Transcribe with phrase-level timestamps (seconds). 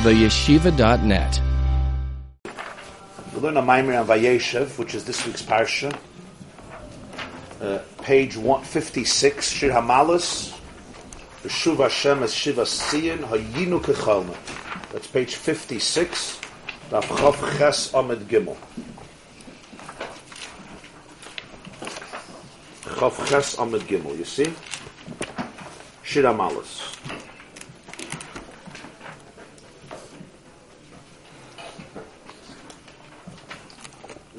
[0.00, 1.40] theyeshiva.net.
[3.34, 5.94] We learn a Maimir on Vayeshev, which is this week's Parsha.
[7.60, 10.58] Uh, page 156, Shir Hamalas,
[11.42, 14.34] Beshuv Hashem es Shiva Siyan, Hayinu Kechalma.
[14.90, 16.40] That's page 56,
[16.90, 18.56] Daf Chav Ches Amid Gimel.
[22.84, 24.50] Chav Ches Amid Gimel, you see?
[26.02, 26.96] Shir Hamalas.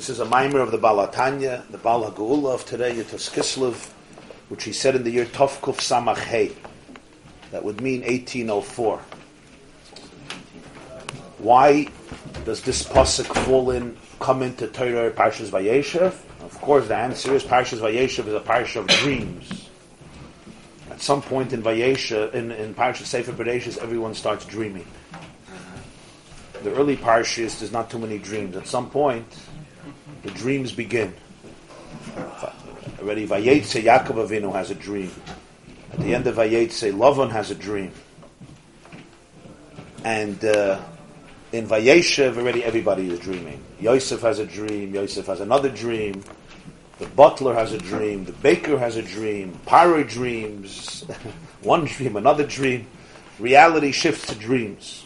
[0.02, 3.92] This is a mimer of the Balatanya, the Bal HaGeula of today, Yitos Kislev,
[4.50, 6.54] which he said in the year Tovkuf Samach Hey.
[7.52, 8.98] That would mean 1804.
[11.38, 11.88] Why
[12.46, 16.16] does this pasuk fall in, come into Torah Parshas Vayeshev?
[16.44, 19.70] Of course, the answer is Parshas Vayeshev is a parsha of dreams.
[20.90, 24.88] At some point in Vayeshev, in, in Parshas Sefer Bereshis, everyone starts dreaming.
[26.64, 28.56] The early parshas, there's not too many dreams.
[28.56, 29.28] At some point,
[30.24, 31.14] the dreams begin.
[33.00, 35.12] Already Vayetze Yaakov Avinu has a dream.
[35.92, 37.92] At the end of Vayetze, Lavan has a dream.
[40.04, 40.80] And uh,
[41.52, 43.62] in Vayeshev, already everybody is dreaming.
[43.80, 44.94] Yosef has a dream.
[44.94, 46.24] Yosef has another dream.
[47.00, 48.26] The butler has a dream.
[48.26, 49.60] The baker has a dream.
[49.66, 51.04] Paro dreams.
[51.62, 52.88] One dream, another dream.
[53.40, 55.01] Reality shifts to dreams.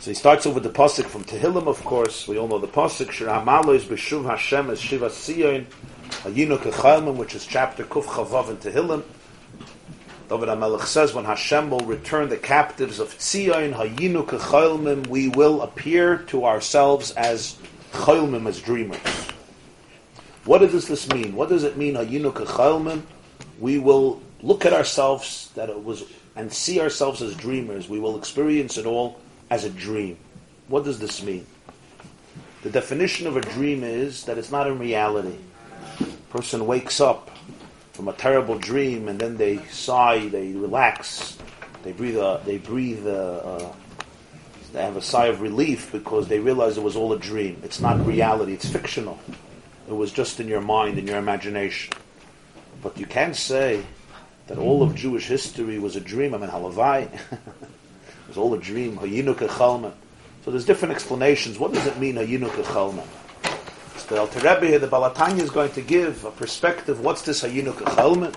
[0.00, 2.26] So he starts over the pasuk from Tehillim, of course.
[2.26, 3.10] We all know the pasuk.
[3.10, 5.66] Shir Hamalo is Beshuv Hashem as Shiva Siyon,
[6.22, 9.02] Hayinu Kechalmim, which is chapter Kuf Chavav in Tehillim.
[10.30, 15.60] David HaMelech says, when Hashem will return the captives of Tzion, Hayinu Kechalmim, we will
[15.60, 17.58] appear to ourselves as
[17.92, 19.00] Chalmim, as dreamers.
[20.46, 21.36] What does this mean?
[21.36, 23.02] What does it mean, Hayinu Kechalmim?
[23.58, 26.04] We will look at ourselves that it was
[26.36, 27.86] and see ourselves as dreamers.
[27.86, 29.20] We will experience it all
[29.50, 30.16] as a dream.
[30.68, 31.46] What does this mean?
[32.62, 35.36] The definition of a dream is that it's not in reality.
[36.00, 37.30] A person wakes up
[37.92, 41.36] from a terrible dream and then they sigh, they relax,
[41.82, 43.74] they breathe, a, they breathe, a, a,
[44.72, 47.60] they have a sigh of relief because they realize it was all a dream.
[47.64, 49.18] It's not reality, it's fictional.
[49.88, 51.92] It was just in your mind, in your imagination.
[52.82, 53.82] But you can't say
[54.46, 56.34] that all of Jewish history was a dream.
[56.34, 57.08] I mean, halavai.
[58.30, 58.96] it was all a dream.
[58.96, 59.92] Hayinu kechalma.
[60.44, 61.58] So there's different explanations.
[61.58, 63.04] What does it mean, hayinu kechalma?
[63.96, 67.00] So the Alter Rebbe the Balatanya is going to give a perspective.
[67.00, 68.32] What's this hayinu kechalma?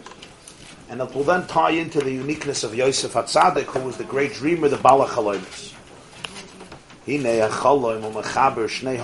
[0.90, 4.34] And it will then tie into the uniqueness of Yosef Hatzadik, who was the great
[4.34, 5.74] dreamer, the Balachaloimus.
[7.06, 8.98] Hine u'mechaber shnei.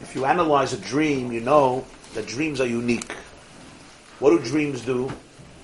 [0.00, 3.10] If you analyze a dream, you know that dreams are unique.
[4.20, 5.10] What do dreams do?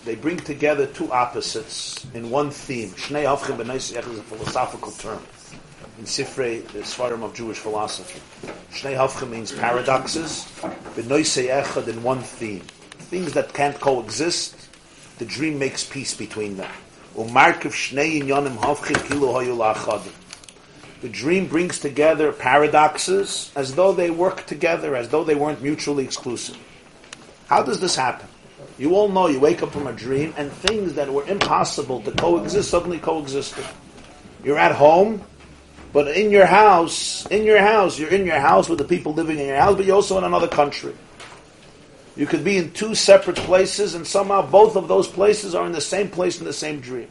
[0.04, 2.90] They bring together two opposites in one theme.
[2.90, 5.22] Shnei Havchim B'Noisei Echad is a philosophical term
[5.98, 8.20] in Sifrei, the Svarim of Jewish philosophy.
[8.72, 10.46] Shnei Havchim means paradoxes.
[10.96, 12.62] B'Noisei Echad in one theme.
[13.12, 14.56] Things that can't coexist,
[15.18, 16.70] the dream makes peace between them.
[17.14, 20.12] Umarkiv Shnei Inyanim Havchim Kilo Hayu La'achadim.
[21.02, 26.04] The dream brings together paradoxes as though they work together, as though they weren't mutually
[26.04, 26.56] exclusive.
[27.46, 28.26] How does this happen?
[28.82, 32.10] You all know you wake up from a dream and things that were impossible to
[32.10, 33.64] coexist suddenly coexisted.
[34.42, 35.22] You're at home,
[35.92, 39.38] but in your house, in your house, you're in your house with the people living
[39.38, 40.96] in your house, but you're also in another country.
[42.16, 45.70] You could be in two separate places and somehow both of those places are in
[45.70, 47.06] the same place in the same dream.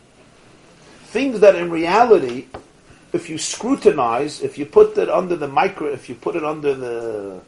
[1.05, 2.47] Things that in reality
[3.13, 6.73] if you scrutinize, if you put it under the micro, if you put it under
[6.73, 7.39] the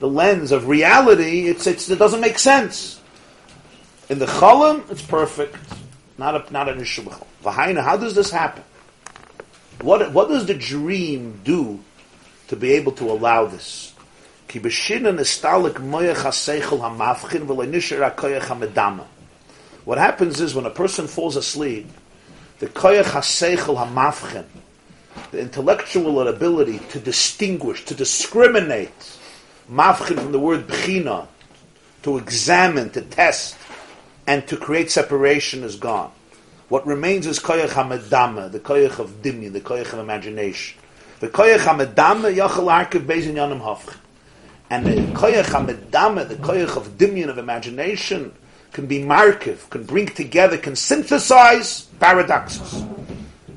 [0.00, 2.97] the lens of reality, it's, it's it doesn't make sense.
[4.08, 5.56] In the cholim, it's perfect.
[6.16, 7.02] Not a not an issue.
[7.44, 8.64] V'haina, how does this happen?
[9.82, 11.80] What what does the dream do
[12.48, 13.94] to be able to allow this?
[19.84, 21.86] What happens is when a person falls asleep,
[22.58, 24.44] the koyach haseichel
[25.30, 29.18] the intellectual ability to distinguish, to discriminate,
[29.70, 31.26] mafchin from the word bchina,
[32.02, 33.56] to examine, to test,
[34.28, 36.12] and to create separation is gone.
[36.68, 40.78] What remains is koyach hamedama, the koyach of dimya, the koyach of imagination.
[41.20, 43.96] The koyach hamedama yachal arkiv bezin yanim hafch.
[44.68, 48.34] And the koyach hamedama, the koyach of dimyan, of imagination,
[48.72, 52.84] can be markiv, can bring together, can synthesize paradoxes.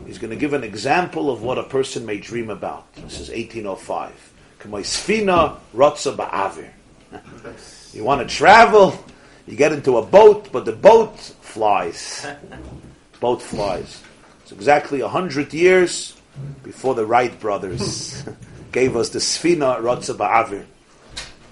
[0.06, 2.94] He's going to give an example of what a person may dream about.
[2.94, 4.34] This is 1805.
[4.62, 6.70] K'moisfina rotza ba'avir.
[7.94, 8.98] You want to travel,
[9.52, 12.26] you get into a boat, but the boat flies.
[13.20, 14.02] boat flies.
[14.44, 16.16] It's exactly a hundred years
[16.64, 18.24] before the Wright brothers
[18.72, 20.66] gave us the Sfina Rotza Ba'avir.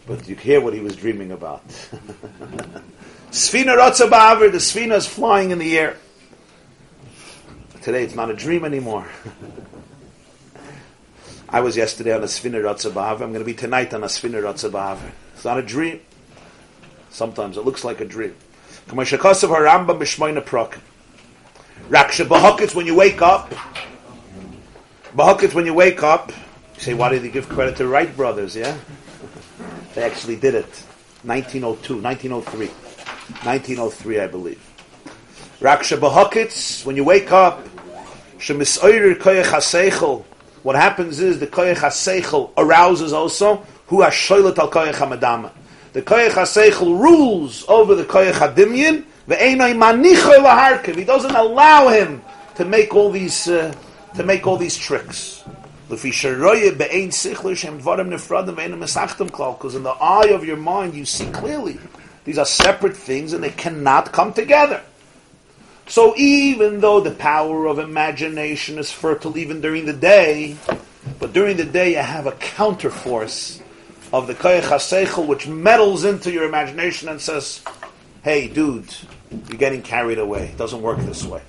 [0.08, 1.68] But you hear what he was dreaming about.
[3.32, 5.98] Sfina Rotza Ba'avir, the Sfina is flying in the air.
[7.82, 9.08] Today it's not a dream anymore.
[11.50, 13.24] I was yesterday on a Sfina Rotza Ba'avir.
[13.24, 15.12] I'm going to be tonight on a Sfina Rotza Ba'avir.
[15.34, 16.00] It's not a dream.
[17.10, 18.36] Sometimes it looks like a dream.
[21.90, 23.54] Raksha Bahakits, when you wake up,
[25.16, 26.32] Bahakits, when you wake up,
[26.76, 28.78] you say, why did they give credit to Wright brothers, yeah?
[29.96, 30.70] they actually did it.
[31.24, 32.68] 1902, 1903.
[32.68, 34.60] 1903, I believe.
[35.60, 37.68] Raksha Bahakits, when you wake up,
[40.64, 43.58] what happens is the Koyach HaSeichel arouses also,
[43.88, 45.52] who has Shoylet al Koyach HaMadama.
[45.92, 49.06] The Koyach HaSeichel rules over the Koyach HaDimyan,
[50.96, 52.22] he doesn't allow him
[52.56, 53.74] to make all these uh,
[54.16, 55.44] to make all these tricks.
[55.88, 56.22] Because in
[59.84, 61.80] the eye of your mind you see clearly
[62.24, 64.84] these are separate things and they cannot come together.
[65.88, 70.56] So even though the power of imagination is fertile even during the day,
[71.20, 73.60] but during the day you have a counterforce
[74.12, 77.62] of the koyach haseichel which meddles into your imagination and says,
[78.24, 78.94] "Hey, dude,
[79.48, 80.46] you're getting carried away.
[80.46, 81.42] It doesn't work this way.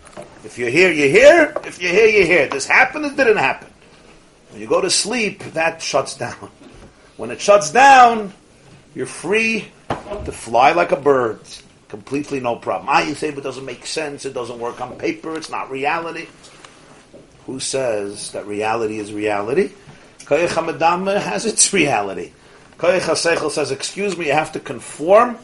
[0.44, 1.54] If you're here, you're here.
[1.64, 2.48] If you're here, you're here.
[2.48, 3.68] This happened, it didn't happen.
[4.50, 6.50] When you go to sleep, that shuts down.
[7.16, 8.32] When it shuts down,
[8.94, 9.68] you're free
[10.24, 11.40] to fly like a bird.
[11.88, 12.88] Completely no problem.
[12.88, 14.24] I you say, but it doesn't make sense.
[14.24, 15.36] It doesn't work on paper.
[15.36, 16.28] It's not reality.
[17.46, 19.72] Who says that reality is reality?
[20.20, 22.32] Koyach has its reality.
[22.80, 25.36] Koyach says, excuse me, you have to conform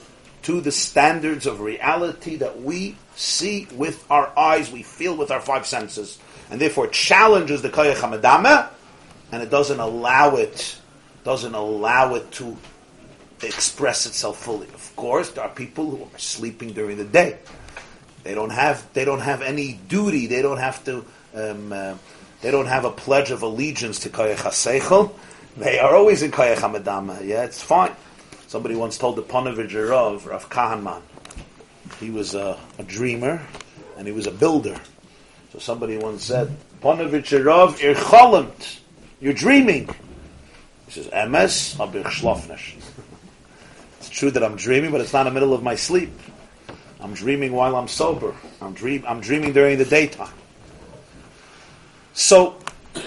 [0.42, 5.40] to the standards of reality that we see with our eyes, we feel with our
[5.40, 6.18] five senses,
[6.50, 8.70] and therefore challenges the koyach hamadama,
[9.32, 10.78] and it doesn't allow it,
[11.24, 12.56] doesn't allow it to
[13.42, 14.68] express itself fully.
[14.68, 17.36] Of course, there are people who are sleeping during the day.
[18.22, 20.26] They don't have, they don't have any duty.
[20.26, 21.04] They don't have to.
[21.34, 21.96] Um, uh,
[22.40, 25.12] they don't have a pledge of allegiance to koyach haseichel.
[25.56, 27.24] They are always in koyach hamadama.
[27.24, 27.92] Yeah, it's fine.
[28.46, 31.00] Somebody once told the Panovich of Rav Kahaneman.
[31.98, 33.40] He was a, a, dreamer
[33.96, 34.78] and he was a builder.
[35.52, 37.94] So somebody once said, Panovich Rav ir
[39.20, 39.88] You're dreaming.
[40.86, 42.04] He says, Emes abir.
[43.98, 46.12] It's true that I'm dreaming, but it's not in the middle of my sleep.
[47.00, 48.34] I'm dreaming while I'm sober.
[48.60, 50.32] I'm, dream, I'm dreaming during the daytime.
[52.12, 52.58] So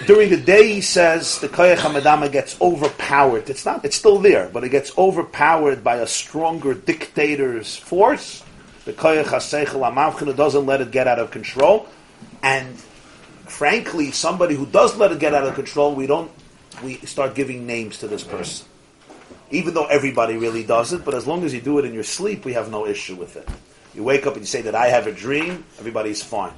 [0.06, 3.50] during the day, he says the koyach hamadama gets overpowered.
[3.50, 8.44] It's not; it's still there, but it gets overpowered by a stronger dictator's force.
[8.86, 11.88] The koyach haseichel amavchina doesn't let it get out of control,
[12.42, 12.78] and
[13.48, 16.32] frankly, somebody who does let it get out of control, we don't.
[16.84, 18.66] We start giving names to this person,
[19.52, 21.04] even though everybody really does it.
[21.04, 23.36] But as long as you do it in your sleep, we have no issue with
[23.36, 23.48] it.
[23.94, 26.54] You wake up and you say that I have a dream, everybody's fine.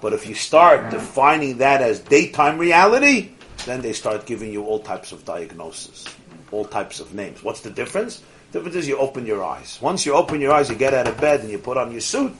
[0.00, 3.30] But if you start defining that as daytime reality,
[3.66, 6.06] then they start giving you all types of diagnosis,
[6.50, 7.42] all types of names.
[7.42, 8.22] What's the difference?
[8.52, 9.78] The difference is you open your eyes.
[9.80, 12.00] Once you open your eyes, you get out of bed and you put on your
[12.00, 12.34] suit.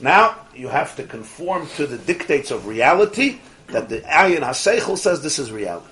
[0.00, 3.38] Now you have to conform to the dictates of reality
[3.68, 5.86] that the Ayin HaSeichel says this is reality.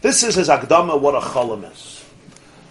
[0.00, 2.04] This is his Akdama, what a cholam is.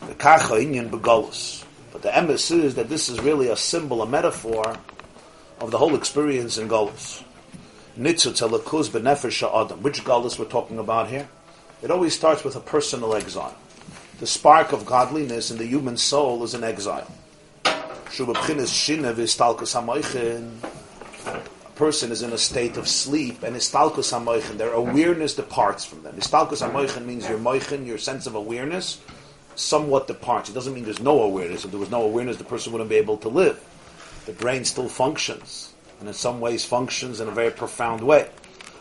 [0.08, 1.64] The Kacha Inyan Begolus.
[1.92, 4.78] But the emes is that this is really a symbol, a metaphor
[5.62, 7.24] of the whole experience in Golis.
[7.98, 9.84] Nitzut telakuz benefesh adam.
[9.84, 11.30] Which Golis we're talking about here?
[11.84, 13.56] It always starts with a personal exile.
[14.20, 17.12] The spark of godliness in the human soul is an exile.
[17.66, 17.84] A
[21.76, 26.16] person is in a state of sleep, and istalkus hamoichin, their awareness departs from them.
[26.16, 29.00] Istalkus hamoichin means your moichin, your sense of awareness,
[29.56, 30.50] somewhat departs.
[30.50, 31.66] It doesn't mean there's no awareness.
[31.66, 33.64] If there was no awareness, the person wouldn't be able to live
[34.26, 38.30] the brain still functions, and in some ways functions in a very profound way.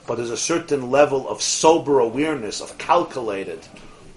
[0.06, 3.60] But there's a certain level of sober awareness, of calculated,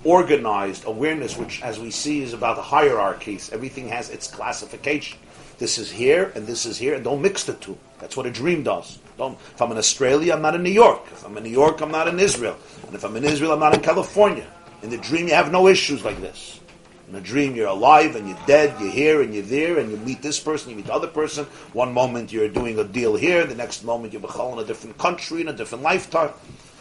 [0.03, 3.51] organized awareness, which, as we see, is about the hierarchies.
[3.53, 5.17] Everything has its classification.
[5.59, 7.77] This is here, and this is here, and don't mix the two.
[7.99, 8.99] That's what a dream does.
[9.17, 11.03] Don't, if I'm in Australia, I'm not in New York.
[11.11, 12.57] If I'm in New York, I'm not in Israel.
[12.87, 14.47] And if I'm in Israel, I'm not in California.
[14.81, 16.59] In the dream, you have no issues like this.
[17.13, 19.97] In a dream, you're alive and you're dead, you're here and you're there, and you
[19.97, 21.45] meet this person, you meet the other person.
[21.73, 25.41] One moment you're doing a deal here, the next moment you're in a different country,
[25.41, 26.31] in a different lifetime.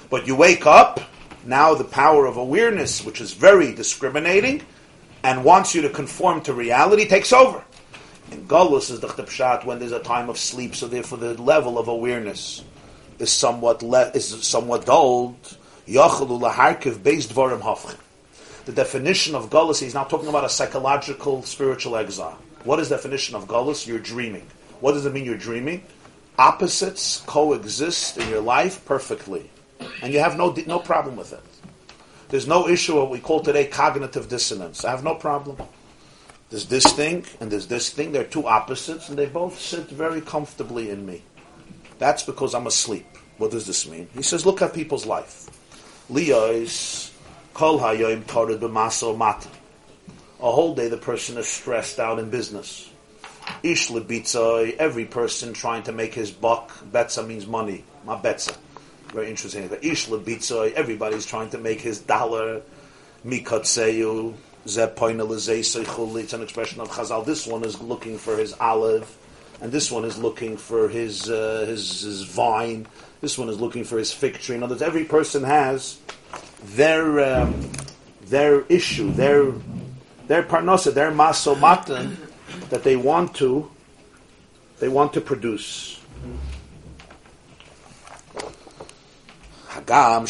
[0.09, 1.01] But you wake up,
[1.45, 4.63] now the power of awareness, which is very discriminating,
[5.23, 7.63] and wants you to conform to reality, takes over.
[8.31, 11.79] And Galus is the pshat when there's a time of sleep, so therefore the level
[11.79, 12.65] of awareness
[13.19, 15.59] is somewhat le- is somewhat dulled.
[15.87, 17.99] Yachalu laharkiv based dvarim hafchim.
[18.65, 22.39] The definition of Galus, he's now talking about a psychological, spiritual exile.
[22.65, 23.87] What is definition of Galus?
[23.87, 24.47] You're dreaming.
[24.81, 25.85] What does it mean you're dreaming?
[26.39, 29.51] Opposites coexist in your life perfectly.
[30.01, 31.43] And you have no, no problem with it.
[32.29, 34.85] There's no issue what we call today cognitive dissonance.
[34.85, 35.59] I have no problem.
[36.51, 38.13] There's this thing and there's this thing.
[38.13, 41.23] They're two opposites and they both sit very comfortably in me.
[41.99, 43.07] That's because I'm asleep.
[43.39, 44.09] What does this mean?
[44.15, 45.51] He says, look at people's life.
[46.09, 46.53] Leah
[47.55, 49.47] kol b'maso.
[50.41, 52.91] A whole day the person is stressed out in business.
[53.63, 56.73] Ish lebitzoi, every person trying to make his buck.
[56.91, 57.85] Betza means money.
[58.05, 58.57] Ma betza.
[59.09, 59.71] Very interesting.
[59.83, 62.63] Ish lebitzoi, everybody's trying to make his dollar.
[63.25, 67.25] Mikotseyu, it's an expression of Chazal.
[67.25, 69.17] This one is looking for his olive,
[69.61, 72.87] and this one is looking for his, uh, his, his vine.
[73.21, 74.57] This one is looking for his fig tree.
[74.57, 75.99] In other words, every person has
[76.63, 77.71] their um,
[78.23, 79.53] their issue, their
[80.27, 82.17] their parnosa, their masomatan
[82.71, 83.71] that they want to
[84.79, 86.01] they want to produce.
[89.69, 90.27] Hagam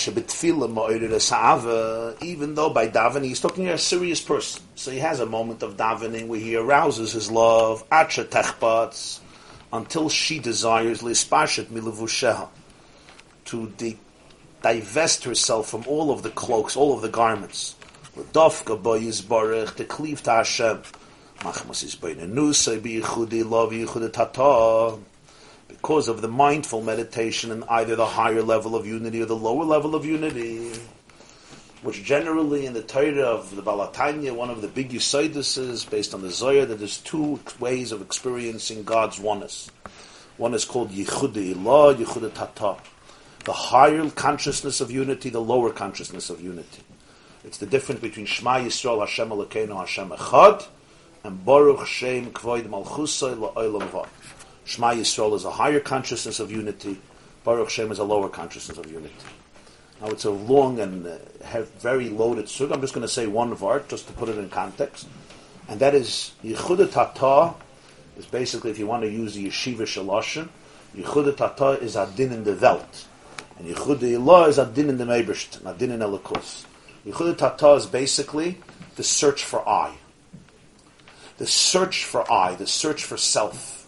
[2.23, 5.63] even though by davening he's talking to a serious person, so he has a moment
[5.63, 7.85] of davening where he arouses his love,
[9.73, 12.49] until she desires lispashet milavusheha,
[13.45, 13.99] to de-
[14.63, 17.77] divest herself from all of the cloaks, all of the garments.
[18.17, 20.83] Dafka boyizbarech to cleave to Hashem.
[21.39, 21.97] Machmas is
[23.45, 24.99] love tata.
[25.69, 29.65] Because of the mindful meditation in either the higher level of unity or the lower
[29.65, 30.71] level of unity,
[31.83, 36.15] which generally in the Torah of the Balatanya, one of the big Yisaidus is based
[36.15, 39.71] on the Zohar that there's two ways of experiencing God's oneness.
[40.37, 42.77] One is called Yichud Ilah, Yichud Tata.
[43.45, 46.83] The higher consciousness of unity, the lower consciousness of unity.
[47.45, 50.67] It's the difference between Shema Yisrael Hashem Elokeinu Hashem Echad
[51.25, 54.09] and Baruch Shem Kvoid Malchusay La'olam Vod.
[54.65, 57.01] Shema Yisrael is a higher consciousness of unity.
[57.45, 59.15] Baruch Shem is a lower consciousness of unity.
[60.01, 62.73] Now it's a long and uh, very loaded sug.
[62.73, 65.07] I'm just going to say one word just to put it in context,
[65.69, 67.55] and that is Yichud Tata
[68.19, 70.49] is basically if you want to use the yeshiva shaloshin,
[70.97, 73.07] Yichud Tata is adin in the Welt,
[73.63, 76.65] and Yichud Ilah is adin in the Meibersht, adin in Elikus.
[77.07, 78.59] Yichud Tata is basically
[78.97, 79.95] the search for I.
[81.39, 83.87] The search for I, the search for self,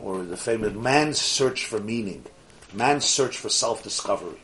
[0.00, 2.24] or the famous man's search for meaning,
[2.72, 4.40] man's search for self-discovery.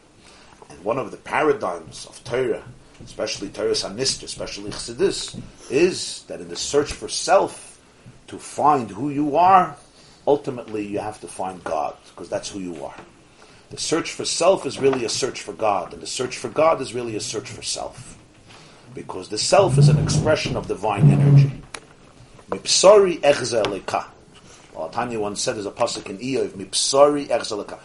[0.69, 2.65] And one of the paradigms of Torah,
[3.03, 5.41] especially Torah Sanist, especially Chassidus,
[5.71, 7.81] is that in the search for self,
[8.27, 9.77] to find who you are,
[10.27, 12.95] ultimately you have to find God, because that's who you are.
[13.73, 16.83] The search for self is really a search for God, and the search for God
[16.83, 18.19] is really a search for self.
[18.93, 21.51] Because the self is an expression of divine energy.
[22.51, 24.05] Mipsari echzeleka.
[24.75, 27.79] Well, Tanya once said there's a pasuk in Iyov, Mipsari echzeleka.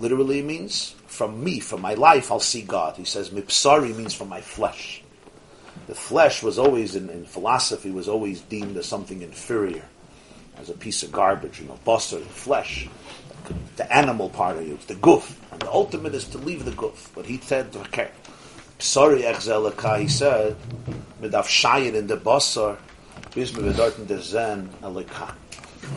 [0.00, 2.96] Literally means, from me, from my life, I'll see God.
[2.96, 5.02] He says, Mipsari means from my flesh.
[5.88, 9.84] The flesh was always, in, in philosophy, was always deemed as something inferior,
[10.56, 12.88] as a piece of garbage, you know, basar, flesh
[13.76, 15.38] the animal part of you, it's the goof.
[15.52, 17.10] And the ultimate is to leave the goof.
[17.14, 18.10] But he said, okay,
[18.78, 20.56] sorry, Echzelaka, he said,
[21.20, 22.78] midaf shayid in the basar,
[23.30, 25.34] bismi in the zen alika.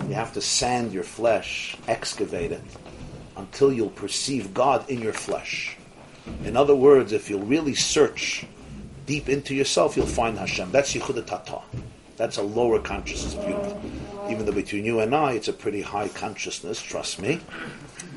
[0.07, 2.62] You have to sand your flesh, excavate it,
[3.38, 5.77] until you'll perceive God in your flesh.
[6.43, 8.45] In other words, if you'll really search
[9.05, 10.71] deep into yourself, you'll find Hashem.
[10.71, 11.62] That's Yichud Tata.
[12.17, 13.75] That's a lower consciousness of unity.
[14.29, 17.41] Even though between you and I, it's a pretty high consciousness, trust me.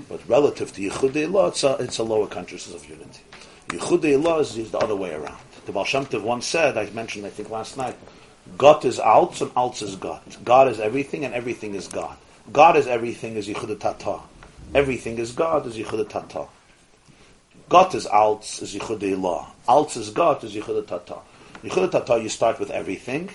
[0.08, 3.22] But relative to Yichud Allah, it's a, it's a lower consciousness of unity.
[3.68, 5.38] Yichud Allah is, is the other way around.
[5.66, 7.96] The Baal Shem Tov once said, I mentioned I think last night,
[8.56, 10.22] God is Alts and Alts is God.
[10.44, 12.16] God is everything and everything is God.
[12.50, 14.20] God is everything is Yichud Tata.
[14.74, 16.46] Everything is God is Yichud Tata.
[17.68, 19.52] God is Alts is Yichud Allah.
[19.68, 21.18] Alts is God is Yichud Tata.
[21.62, 23.28] Yichud Tata, you start with everything,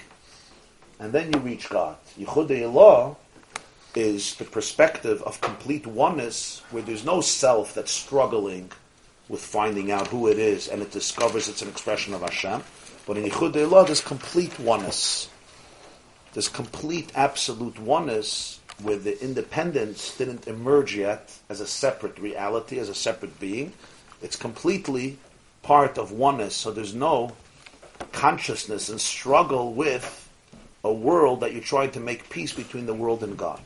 [1.03, 1.97] and then you reach God.
[2.17, 3.17] Yichud Allah
[3.93, 8.71] is the perspective of complete oneness, where there's no self that's struggling
[9.27, 12.63] with finding out who it is, and it discovers it's an expression of Hashem.
[13.05, 15.29] But in Yichud Allah, there's complete oneness.
[16.31, 22.87] There's complete, absolute oneness where the independence didn't emerge yet as a separate reality, as
[22.87, 23.73] a separate being.
[24.21, 25.19] It's completely
[25.63, 27.33] part of oneness, so there's no
[28.13, 30.22] consciousness and struggle with
[30.83, 33.61] a world that you're trying to make peace between the world and God.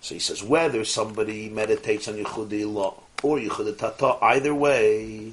[0.00, 5.32] So he says, whether somebody meditates on Yichudi law or Yichudi Tata, either way,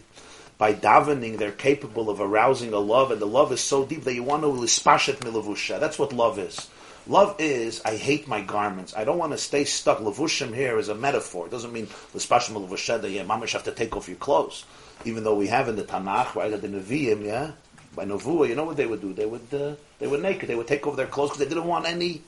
[0.57, 4.15] by davening, they're capable of arousing a love, and the love is so deep that
[4.15, 5.79] you want to lispashet milavusha.
[5.79, 6.69] That's what love is.
[7.05, 8.95] Love is, I hate my garments.
[8.95, 9.99] I don't want to stay stuck.
[9.99, 11.47] Levushim here is a metaphor.
[11.47, 14.65] It doesn't mean lispashim milavusha that you have to take off your clothes.
[15.05, 17.51] Even though we have in the Tanakh, right, at the Nevi'im, yeah,
[17.95, 19.13] by Nevuah, you know what they would do?
[19.13, 20.49] They would, uh, they were naked.
[20.49, 22.21] They would take off their clothes because they didn't want any,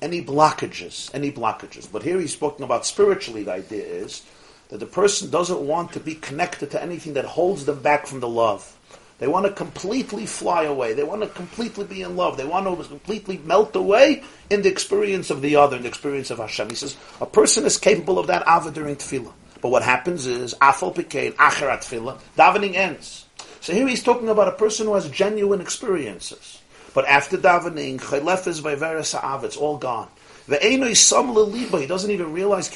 [0.00, 1.90] any blockages, any blockages.
[1.90, 3.44] But here he's speaking about spiritually.
[3.44, 4.22] The idea is
[4.68, 8.20] that the person doesn't want to be connected to anything that holds them back from
[8.20, 8.78] the love.
[9.18, 10.94] They want to completely fly away.
[10.94, 12.36] They want to completely be in love.
[12.36, 16.30] They want to completely melt away in the experience of the other, in the experience
[16.30, 16.70] of Hashem.
[16.70, 19.32] He says a person is capable of that ava during tefillah.
[19.60, 23.26] But what happens is afal pikein acherat tefillah, davening ends.
[23.62, 26.60] So here he's talking about a person who has genuine experiences.
[26.94, 30.08] But after davening, chelef is by vayveres it's all gone.
[30.48, 32.68] The He doesn't even realize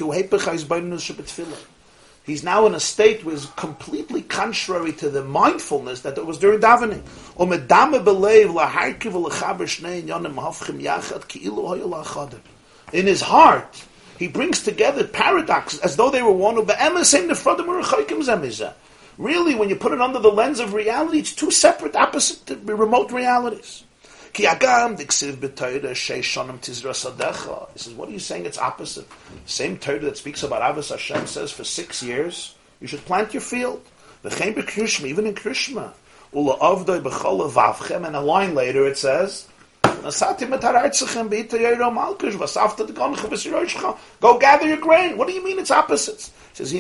[2.25, 6.61] He's now in a state which is completely contrary to the mindfulness that was during
[6.61, 7.03] davening.
[12.93, 13.85] In his heart,
[14.21, 16.81] he brings together paradoxes as though they were one of the
[19.19, 23.13] Really, when you put it under the lens of reality, it's two separate, opposite, remote
[23.13, 23.85] realities.
[24.35, 24.59] He says,
[27.95, 28.45] what are you saying?
[28.45, 29.07] It's opposite.
[29.47, 33.41] Same Torah that speaks about Avos Hashem says for six years you should plant your
[33.41, 33.81] field.
[34.23, 35.35] Even in
[37.55, 39.49] vavchem, and a line later it says.
[44.21, 45.17] Go gather your grain.
[45.17, 46.31] What do you mean it's opposites?
[46.55, 46.75] He says,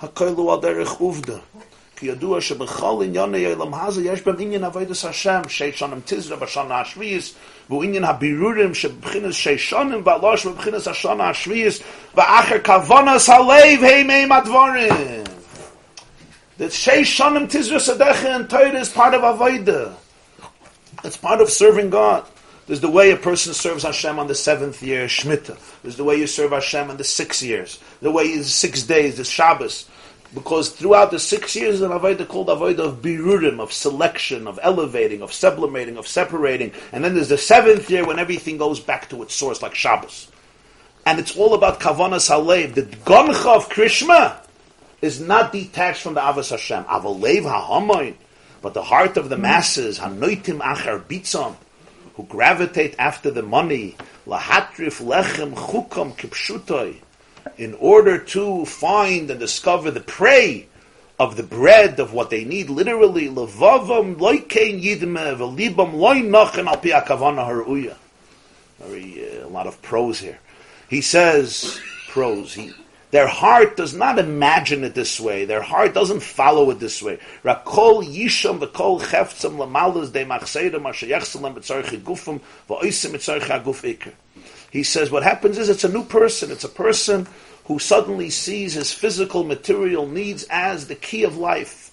[0.00, 1.38] hine ha-koilu al derech, ha-koilu al derech uvda.
[2.02, 6.80] כי ידוע שבכל ענייני העולם הזה יש בהם עניין עבודת השם, שש שנים תזרע בשנה
[6.80, 7.34] השביעית,
[7.68, 11.82] והוא עניין הבירורים שבבחינס שש שנים והלוש בבחינס השנה השביעית,
[12.14, 15.22] ואחר כוונס הלב הם הם הדבורים.
[16.58, 19.92] That שש שנים תזרע סדכה and Torah is part of avodah.
[21.04, 22.22] It's part of serving God.
[22.67, 25.57] There's the way a person serves Hashem on the seventh year, Shemitah.
[25.81, 27.79] There's the way you serve Hashem on the six years.
[28.01, 29.89] The way is six days, the Shabbos
[30.33, 35.21] because throughout the six years of Avodah called Avodah of Birurim, of selection, of elevating,
[35.21, 39.21] of sublimating, of separating, and then there's the seventh year when everything goes back to
[39.23, 40.29] its source, like Shabbos.
[41.05, 42.73] And it's all about Kavanas Halev.
[42.73, 44.37] The Goncha of Krishma
[45.01, 46.83] is not detached from the Avos Hashem.
[46.83, 48.15] Avalev HaHamoin,
[48.61, 51.55] but the heart of the masses, Hanoitim Achar Bitzam,
[52.17, 56.95] who gravitate after the money, Lahatrif Lechem Chukom Kipshutoi,
[57.57, 60.67] in order to find and discover the prey
[61.19, 66.77] of the bread of what they need, literally, levavam loikein yidme velibam loy nochen al
[66.77, 67.95] pi haruya.
[68.79, 70.39] Very uh, a lot of prose here.
[70.89, 72.53] He says prose.
[72.55, 72.71] He,
[73.11, 75.45] their heart does not imagine it this way.
[75.45, 77.19] Their heart doesn't follow it this way.
[77.43, 84.11] Rakol yisham v'kol cheftzam lamalas de machseidam asher yechselam b'tzarchi gufam v'oisim b'tzarchi aguf ikr.
[84.71, 86.51] He says what happens is it's a new person.
[86.51, 87.27] It's a person
[87.65, 91.85] who suddenly sees his physical material needs as the key of life.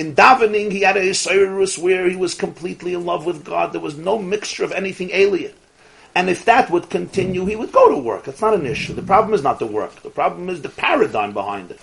[0.00, 3.74] In davening, he had a Yisraelus where he was completely in love with God.
[3.74, 5.52] There was no mixture of anything alien.
[6.14, 8.26] And if that would continue, he would go to work.
[8.26, 8.94] It's not an issue.
[8.94, 9.94] The problem is not the work.
[10.00, 11.80] The problem is the paradigm behind it,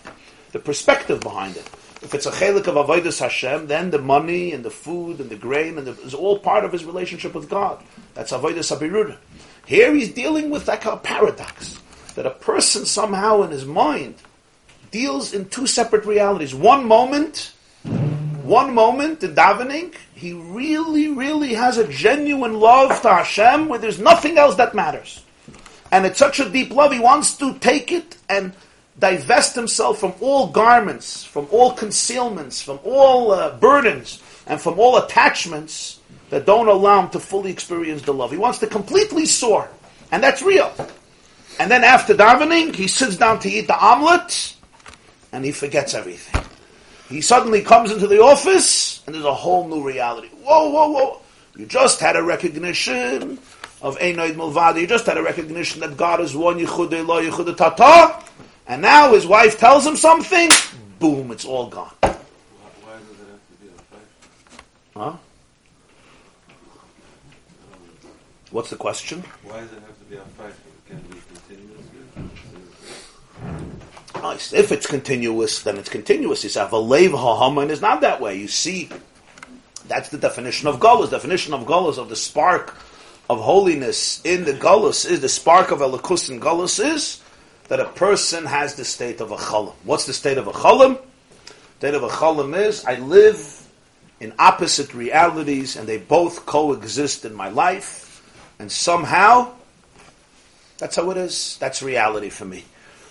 [0.51, 1.69] the perspective behind it.
[2.01, 5.35] If it's a chelik of avodas Hashem, then the money and the food and the
[5.35, 7.83] grain and the, is all part of his relationship with God.
[8.15, 9.15] That's avodas abirur.
[9.67, 11.79] Here he's dealing with like a paradox
[12.15, 14.15] that a person somehow in his mind
[14.89, 16.55] deals in two separate realities.
[16.55, 23.67] One moment, one moment in davening, he really, really has a genuine love to Hashem
[23.67, 25.23] where there's nothing else that matters.
[25.91, 28.53] And it's such a deep love, he wants to take it and
[28.99, 34.97] divest himself from all garments, from all concealments, from all uh, burdens, and from all
[34.97, 38.31] attachments that don't allow him to fully experience the love.
[38.31, 39.69] He wants to completely soar,
[40.11, 40.73] and that's real.
[41.59, 44.55] And then after davening, he sits down to eat the omelet,
[45.31, 46.43] and he forgets everything.
[47.09, 50.27] He suddenly comes into the office, and there's a whole new reality.
[50.43, 51.21] Whoa, whoa, whoa!
[51.55, 53.39] You just had a recognition
[53.81, 54.81] of Einoid Mulvada.
[54.81, 58.23] You just had a recognition that God is one Yichud Elo Yichud Tata.
[58.67, 60.49] And now his wife tells him something,
[60.99, 61.93] boom, it's all gone.
[62.01, 64.01] Why does it have to be a fight?
[64.95, 65.17] Huh?
[68.51, 69.23] What's the question?
[69.43, 70.49] Why does it have to be a fight?
[70.49, 71.85] It can be continuous.
[74.33, 76.43] If it's continuous, then it's continuous.
[76.43, 78.35] You say, "Valev ha'haman" is not that way.
[78.35, 78.89] You see,
[79.87, 81.09] that's the definition of galus.
[81.09, 82.75] Definition of galus of the spark
[83.29, 87.21] of holiness in the galus is the spark of elikus in galus is
[87.67, 89.73] that a person has the state of a chalam.
[89.83, 90.99] What's the state of a chalam?
[91.79, 93.67] State of a chalam is I live
[94.19, 98.23] in opposite realities and they both coexist in my life,
[98.59, 99.53] and somehow
[100.77, 101.57] that's how it is.
[101.59, 102.63] That's reality for me.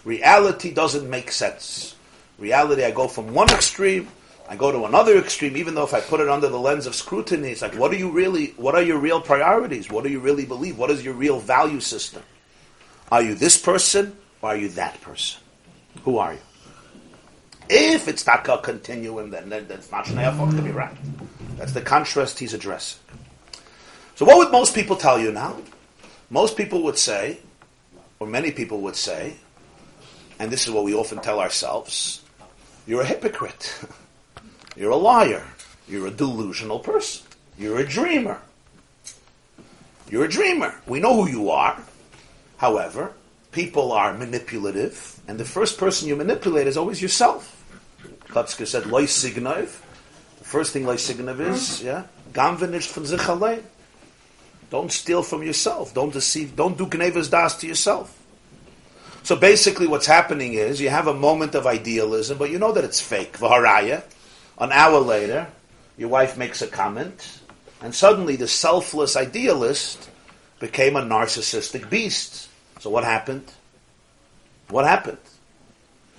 [0.06, 1.96] Reality doesn't make sense.
[2.38, 4.06] Reality, I go from one extreme,
[4.48, 6.94] I go to another extreme, even though if I put it under the lens of
[6.94, 9.90] scrutiny, it's like, what are you really, what are your real priorities?
[9.90, 10.78] What do you really believe?
[10.78, 12.22] What is your real value system?
[13.10, 15.40] Are you this person or are you that person?
[16.04, 16.40] Who are you?
[17.68, 20.96] If it's not a continuum, then, then that's not Shnei to be right.
[21.56, 23.00] That's the contrast he's addressing.
[24.14, 25.56] So what would most people tell you now?
[26.30, 27.38] Most people would say,
[28.20, 29.38] or many people would say,
[30.38, 32.22] and this is what we often tell ourselves,
[32.86, 33.74] you're a hypocrite.
[34.76, 35.44] you're a liar.
[35.88, 37.26] You're a delusional person.
[37.58, 38.40] You're a dreamer.
[40.08, 40.74] You're a dreamer.
[40.86, 41.80] We know who you are.
[42.58, 43.12] However,
[43.52, 47.52] people are manipulative, and the first person you manipulate is always yourself.
[48.28, 49.80] Kotzker said, signov.
[50.38, 53.62] The first thing signov is, yeah, gamvenish from zichalei.
[54.70, 55.94] Don't steal from yourself.
[55.94, 56.56] Don't deceive.
[56.56, 58.12] Don't do gnevas das to yourself.
[59.26, 62.84] So basically, what's happening is you have a moment of idealism, but you know that
[62.84, 63.36] it's fake.
[63.38, 64.04] Vaharaya.
[64.56, 65.48] An hour later,
[65.98, 67.40] your wife makes a comment,
[67.82, 70.08] and suddenly the selfless idealist
[70.60, 72.48] became a narcissistic beast.
[72.78, 73.50] So what happened?
[74.68, 75.18] What happened?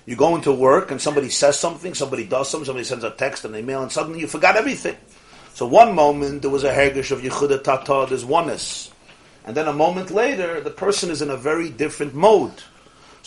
[0.04, 3.42] You go into work and somebody says something, somebody does something, somebody sends a text
[3.46, 4.98] and email, and suddenly you forgot everything.
[5.54, 8.90] So one moment there was a hergish of yichuda tata, there's oneness.
[9.46, 12.52] And then a moment later, the person is in a very different mode.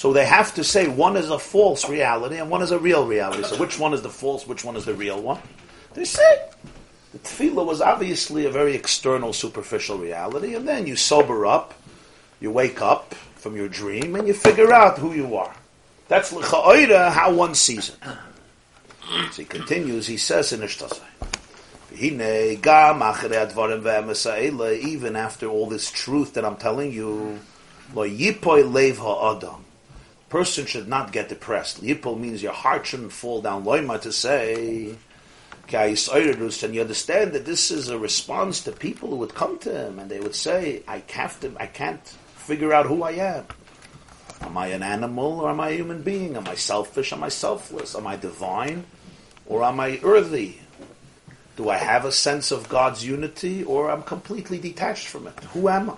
[0.01, 3.05] So they have to say one is a false reality and one is a real
[3.05, 3.43] reality.
[3.43, 5.39] So which one is the false, which one is the real one?
[5.93, 6.49] They say
[7.11, 11.75] the tefillah was obviously a very external, superficial reality, and then you sober up,
[12.39, 15.53] you wake up from your dream, and you figure out who you are.
[16.07, 17.97] That's l'cha'oira how one sees it.
[19.33, 20.99] So he continues, he says in Ishtasai,
[24.81, 27.39] even after all this truth that I'm telling you,
[30.31, 31.83] person should not get depressed.
[31.83, 33.65] Yipol means your heart shouldn't fall down.
[33.65, 34.95] Loima to say,
[35.73, 39.99] and you understand that this is a response to people who would come to him
[39.99, 43.45] and they would say, I have to, I can't figure out who I am.
[44.41, 46.35] Am I an animal or am I a human being?
[46.35, 47.13] Am I selfish?
[47.13, 47.95] Am I selfless?
[47.95, 48.85] Am I divine
[49.45, 50.61] or am I earthy?
[51.57, 55.37] Do I have a sense of God's unity or I'm completely detached from it?
[55.53, 55.95] Who am I?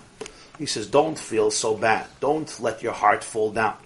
[0.58, 2.06] He says, don't feel so bad.
[2.20, 3.78] Don't let your heart fall down.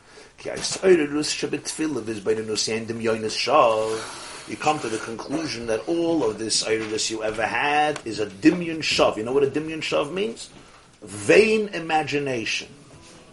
[4.49, 8.27] You come to the conclusion that all of this iris you ever had is a
[8.27, 9.17] dimyon shav.
[9.17, 10.49] You know what a dimyon shav means?
[11.01, 12.69] Vain imagination.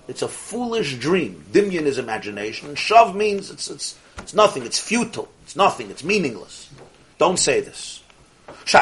[0.08, 1.44] It's a foolish dream.
[1.52, 2.74] Dimyan is imagination.
[2.74, 4.64] Shav means it's, it's, it's nothing.
[4.64, 5.28] It's futile.
[5.44, 5.90] It's nothing.
[5.90, 6.70] It's meaningless.
[7.18, 8.02] Don't say this.
[8.48, 8.74] It's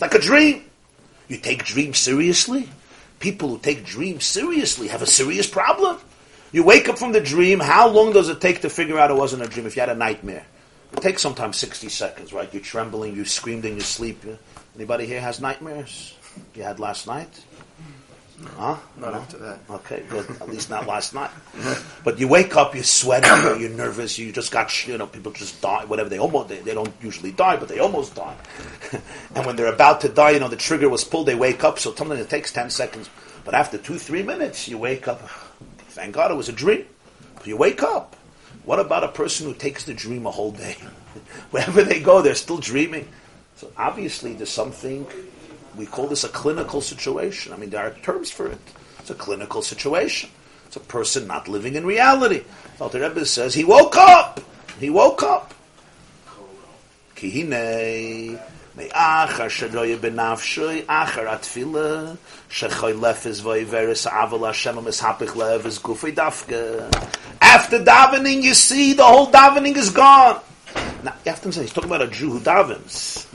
[0.00, 0.64] like a dream.
[1.28, 2.68] You take dreams seriously?
[3.18, 5.98] People who take dreams seriously have a serious problem.
[6.52, 9.16] You wake up from the dream, how long does it take to figure out it
[9.16, 10.46] wasn't a dream if you had a nightmare?
[10.92, 12.52] It takes sometimes 60 seconds, right?
[12.52, 14.22] You're trembling, you screamed in your sleep.
[14.74, 16.14] Anybody here has nightmares?
[16.54, 17.44] You had last night?
[18.44, 18.76] Huh?
[18.98, 19.18] Not no?
[19.18, 19.60] after that.
[19.70, 20.28] Okay, good.
[20.40, 21.30] At least not last night.
[22.04, 25.60] But you wake up, you're sweating, you're nervous, you just got, you know, people just
[25.62, 26.08] die, whatever.
[26.08, 28.36] They almost, they, they don't usually die, but they almost die.
[29.34, 31.78] and when they're about to die, you know, the trigger was pulled, they wake up,
[31.78, 33.08] so sometimes it takes 10 seconds.
[33.44, 35.20] But after two, three minutes, you wake up.
[35.90, 36.84] Thank God it was a dream.
[37.36, 38.16] But you wake up.
[38.64, 40.76] What about a person who takes the dream a whole day?
[41.52, 43.08] Wherever they go, they're still dreaming.
[43.54, 45.06] So obviously, there's something
[45.76, 47.52] we call this a clinical situation.
[47.52, 48.58] I mean, there are terms for it.
[48.98, 50.30] It's a clinical situation.
[50.66, 52.42] It's a person not living in reality.
[52.80, 54.40] Alter Rebbe says he woke up.
[54.80, 55.54] He woke up.
[66.12, 66.92] Dafke.
[67.40, 70.40] After davening, you see the whole davening is gone.
[71.02, 73.26] Now, you have to say, he's talking about a Jew who davens.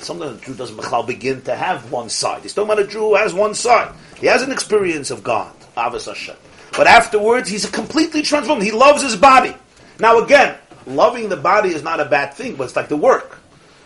[0.00, 2.42] Sometimes a Jew doesn't begin to have one side.
[2.42, 3.94] He's talking about a Jew who has one side.
[4.18, 6.36] He has an experience of God, Avos Hashem.
[6.76, 8.62] But afterwards, he's a completely transformed.
[8.62, 9.54] He loves his body.
[9.98, 10.56] Now again,
[10.86, 13.38] loving the body is not a bad thing, but it's like the work.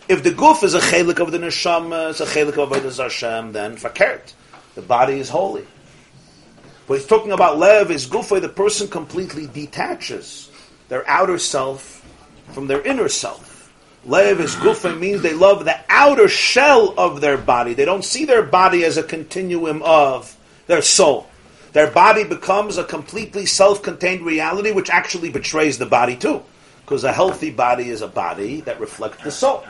[0.07, 3.51] If the guf is a chelik of the neshama, it's a chelik of Avodah Hashem,
[3.51, 4.33] then fakert.
[4.75, 5.65] The body is holy.
[6.87, 10.51] But he's talking about lev is gufa, the person completely detaches
[10.89, 12.05] their outer self
[12.51, 13.52] from their inner self.
[14.05, 17.73] Lev is gufa means they love the outer shell of their body.
[17.73, 20.37] They don't see their body as a continuum of
[20.67, 21.27] their soul.
[21.71, 26.43] Their body becomes a completely self-contained reality, which actually betrays the body too,
[26.81, 29.65] because a healthy body is a body that reflects the soul.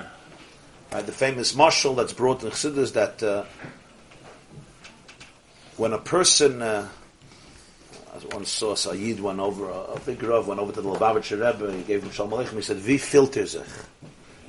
[0.92, 3.46] Right, the famous mashal that's brought in Chassidus that uh,
[5.78, 6.88] when a person uh,
[8.14, 11.68] I once saw Sayyid went over, a, big Rav went over to the Lubavitcher Rebbe,
[11.68, 13.64] and he gave him Shalom Aleichem, he said, Wie filter?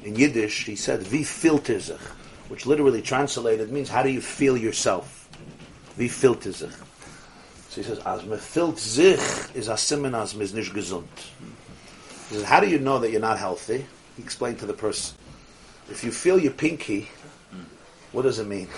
[0.04, 2.00] In Yiddish, he said, Wie filter sich?
[2.48, 5.28] Which literally translated means, how do you feel yourself?
[5.96, 6.72] Wie filter sich?
[7.70, 11.08] So he says, As me filt is a simen as me is nicht gesund.
[12.28, 13.84] He says, how do you know that you're not healthy?
[14.16, 15.16] He explained to the person,
[15.90, 17.08] if you feel your pinky,
[18.12, 18.68] what does it mean?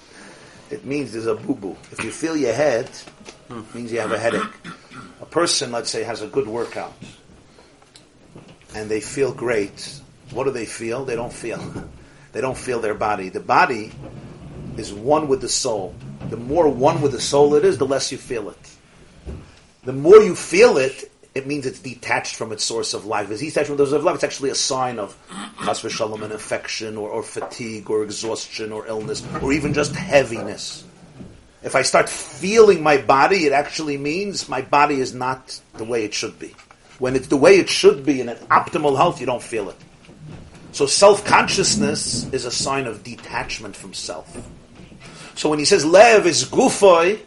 [0.70, 1.76] it means there's a boo-boo.
[1.90, 2.90] If you feel your head,
[3.50, 4.42] it means you have a headache.
[5.20, 6.92] A person, let's say, has a good workout,
[8.74, 10.00] and they feel great.
[10.36, 11.06] What do they feel?
[11.06, 11.58] They don't feel.
[12.32, 13.30] they don't feel their body.
[13.30, 13.90] The body
[14.76, 15.94] is one with the soul.
[16.28, 18.70] The more one with the soul it is, the less you feel it.
[19.84, 23.30] The more you feel it, it means it's detached from its source of life.
[23.30, 25.16] As detached from the source of life, it's actually a sign of
[25.64, 30.84] chas v'shalom, an infection, or, or fatigue, or exhaustion, or illness, or even just heaviness.
[31.62, 36.04] If I start feeling my body, it actually means my body is not the way
[36.04, 36.54] it should be.
[36.98, 39.76] When it's the way it should be in an optimal health, you don't feel it.
[40.76, 44.46] So self-consciousness is a sign of detachment from self.
[45.34, 47.18] So when he says lev is gufoi,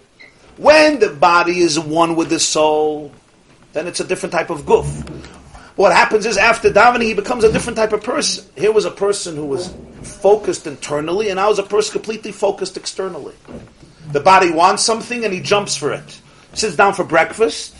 [0.57, 3.11] when the body is one with the soul,
[3.73, 4.85] then it's a different type of guf.
[5.77, 8.45] What happens is after davening, he becomes a different type of person.
[8.55, 12.77] Here was a person who was focused internally, and now is a person completely focused
[12.77, 13.33] externally.
[14.11, 16.21] The body wants something and he jumps for it.
[16.53, 17.75] Sits down for breakfast.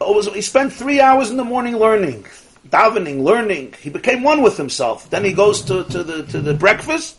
[0.00, 2.24] Oh, he spent three hours in the morning learning,
[2.68, 3.74] davening, learning.
[3.80, 5.10] He became one with himself.
[5.10, 7.18] Then he goes to, to, the, to the breakfast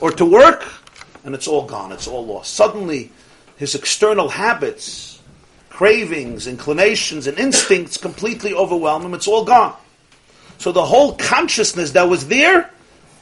[0.00, 0.64] or to work,
[1.24, 1.92] and it's all gone.
[1.92, 2.54] It's all lost.
[2.54, 3.10] Suddenly,
[3.56, 5.20] his external habits,
[5.70, 9.14] cravings, inclinations, and instincts completely overwhelm him.
[9.14, 9.76] It's all gone.
[10.58, 12.70] So the whole consciousness that was there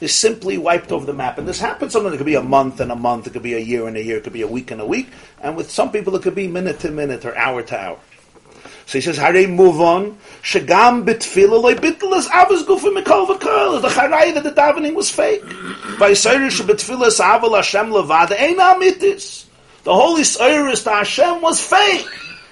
[0.00, 1.38] is simply wiped off the map.
[1.38, 2.14] And this happens sometimes.
[2.14, 3.26] It could be a month and a month.
[3.26, 4.18] It could be a year and a year.
[4.18, 5.08] It could be a week and a week.
[5.40, 7.98] And with some people, it could be minute to minute or hour to hour.
[8.86, 10.18] So he says, they move on?
[10.42, 13.80] Shagam bitfila loy bitlas avos gufa mikol v'kol.
[13.80, 15.42] The charay that the davening was fake.
[15.42, 19.46] Vayisayrish bitfilas aval Hashem levada ein amitis.
[19.84, 22.06] The holy Cyrus to Hashem was fake.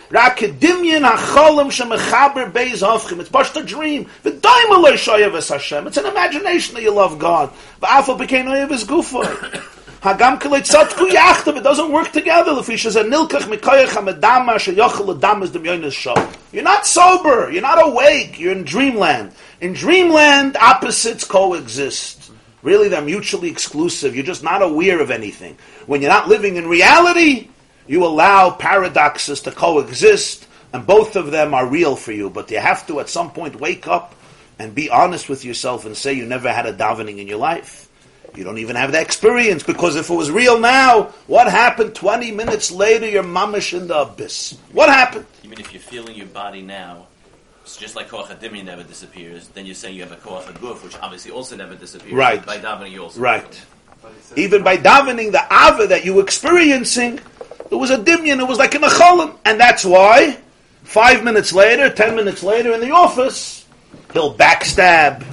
[0.08, 3.20] Rakadimyan hacholim shemechaber beis hofchim.
[3.20, 4.06] It's just a dream.
[4.24, 5.86] V'daima lo shoyev Hashem.
[5.86, 7.50] It's an imagination that you love God.
[7.82, 9.78] V'afal became oyev es gufa.
[10.02, 11.56] Hagam keleit tzatku yachtav.
[11.56, 12.50] It doesn't work together.
[12.50, 16.16] Lefish is a nilkach mikoyach hamedama sheyochel adam is demyonis shal.
[16.50, 17.52] You're not sober.
[17.52, 18.36] You're not awake.
[18.36, 19.30] You're in dreamland.
[19.60, 22.32] In dreamland, opposites coexist.
[22.64, 24.16] Really, they're mutually exclusive.
[24.16, 25.56] You're just not aware of anything.
[25.86, 27.50] When you're not living in reality,
[27.86, 32.28] you allow paradoxes to coexist, and both of them are real for you.
[32.28, 34.16] But you have to, at some point, wake up
[34.58, 37.88] and be honest with yourself and say you never had a davening in your life.
[38.34, 42.30] You don't even have the experience because if it was real now, what happened 20
[42.32, 43.06] minutes later?
[43.08, 44.58] You're mamish in the abyss.
[44.72, 45.26] What happened?
[45.44, 47.08] Even if you're feeling your body now,
[47.62, 50.82] it's just like koach adimi never disappears, then you're saying you have a koach adguf,
[50.82, 52.12] which obviously also never disappears.
[52.14, 52.44] Right.
[52.44, 53.62] By davening, you also Right.
[54.34, 57.20] Even by davening, the ava that you were experiencing,
[57.70, 59.36] it was a dimyan, it was like in an acholim.
[59.44, 60.38] And that's why,
[60.82, 63.64] five minutes later, ten minutes later in the office,
[64.12, 65.24] he'll backstab,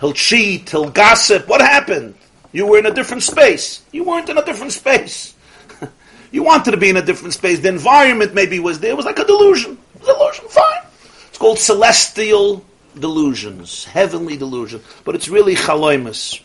[0.00, 1.48] he'll cheat, he'll gossip.
[1.48, 2.14] What happened?
[2.52, 3.82] You were in a different space.
[3.92, 5.34] You weren't in a different space.
[6.30, 7.60] you wanted to be in a different space.
[7.60, 8.90] The environment maybe was there.
[8.90, 9.78] It was like a delusion.
[10.04, 10.82] Delusion, fine.
[11.28, 12.64] It's called celestial
[12.98, 14.82] delusions, heavenly delusion.
[15.04, 16.40] But it's really chaloimus.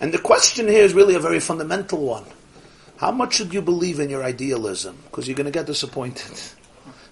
[0.00, 2.24] And the question here is really a very fundamental one.
[2.98, 4.98] How much should you believe in your idealism?
[5.04, 6.32] Because you're going to get disappointed.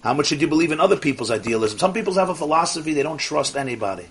[0.01, 1.79] How much should you believe in other people's idealism?
[1.79, 4.05] Some people have a philosophy they don't trust anybody.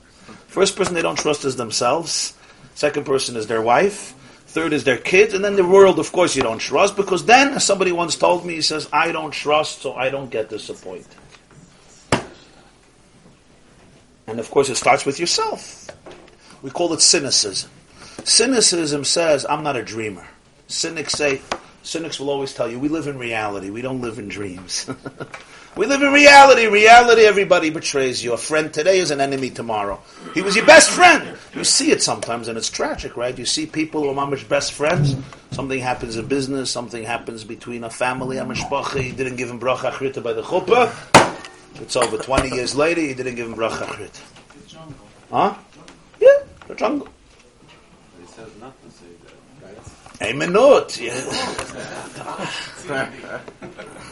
[0.54, 2.32] First person they don't trust is themselves.
[2.76, 4.14] Second person is their wife.
[4.46, 5.34] Third is their kids.
[5.34, 6.94] And then the world, of course, you don't trust.
[6.94, 10.30] Because then, as somebody once told me, he says, I don't trust, so I don't
[10.30, 11.08] get disappointed.
[14.28, 15.88] And of course, it starts with yourself.
[16.62, 17.68] We call it cynicism.
[18.22, 20.28] Cynicism says, I'm not a dreamer.
[20.68, 21.42] Cynics say,
[21.82, 24.88] cynics will always tell you, we live in reality, we don't live in dreams.
[25.76, 26.68] We live in reality.
[26.68, 28.32] Reality, everybody betrays you.
[28.32, 30.00] A friend today is an enemy tomorrow.
[30.32, 31.36] He was your best friend.
[31.52, 33.36] You see it sometimes, and it's tragic, right?
[33.36, 35.16] You see people who are mamish best friends.
[35.50, 36.70] Something happens in business.
[36.70, 39.00] Something happens between a family, a mishpacha.
[39.00, 40.92] He didn't give him bracha achrita by the chuppah.
[41.82, 43.00] It's over 20 years later.
[43.00, 44.10] He didn't give him bracha
[44.68, 44.94] jungle.
[45.30, 45.54] Huh?
[46.20, 46.28] Yeah,
[46.68, 47.08] the jungle.
[48.20, 49.78] He says not to say that, right?
[50.20, 51.00] A minute.
[51.00, 51.12] Yeah.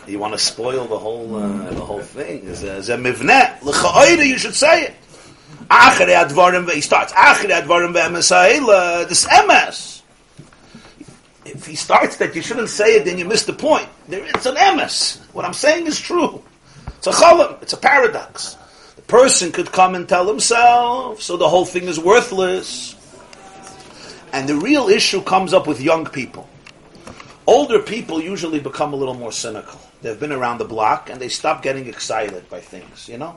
[0.07, 2.45] you want to spoil the whole uh, the whole thing?
[2.45, 3.63] Is a, mivneh.
[3.63, 4.95] L'cha'oida, you should say it.
[5.71, 7.13] Achrei advarim, he starts.
[7.13, 9.09] Achrei advarim ve'emesayla.
[9.09, 10.03] This emes.
[11.45, 13.89] If he starts that you shouldn't say it, then you miss the point.
[14.09, 15.21] There, it's an emes.
[15.33, 16.43] What I'm saying is true.
[16.99, 17.63] It's a cholam.
[17.63, 18.57] It's a paradox.
[18.97, 22.97] The person could come and tell himself, so the whole thing is worthless.
[24.33, 26.49] And the real issue comes up with young people.
[27.47, 29.81] Older people usually become a little more cynical.
[30.01, 33.37] They've been around the block and they stop getting excited by things, you know?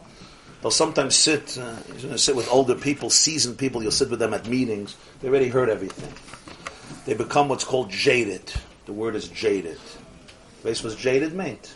[0.62, 4.34] They'll sometimes sit, uh, to sit with older people, seasoned people, you'll sit with them
[4.34, 4.96] at meetings.
[5.22, 6.12] They already heard everything.
[7.06, 8.52] They become what's called jaded.
[8.86, 9.78] The word is jaded.
[10.64, 11.74] Base was jaded, mate.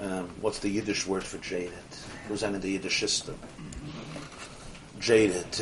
[0.00, 1.72] Um, what's the Yiddish word for jaded?
[2.28, 3.38] Who's in the Yiddish system?
[4.98, 5.60] Jaded.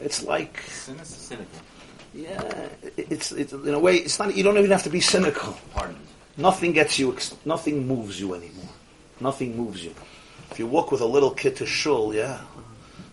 [0.00, 1.46] It's like Cynical.
[2.14, 3.96] yeah, it's, it's in a way.
[3.96, 4.34] It's not.
[4.36, 5.56] You don't even have to be cynical.
[5.74, 5.96] Pardon.
[6.36, 7.16] Nothing gets you.
[7.44, 8.68] Nothing moves you anymore.
[9.20, 9.94] Nothing moves you.
[10.50, 12.40] If you walk with a little kid to shul, yeah,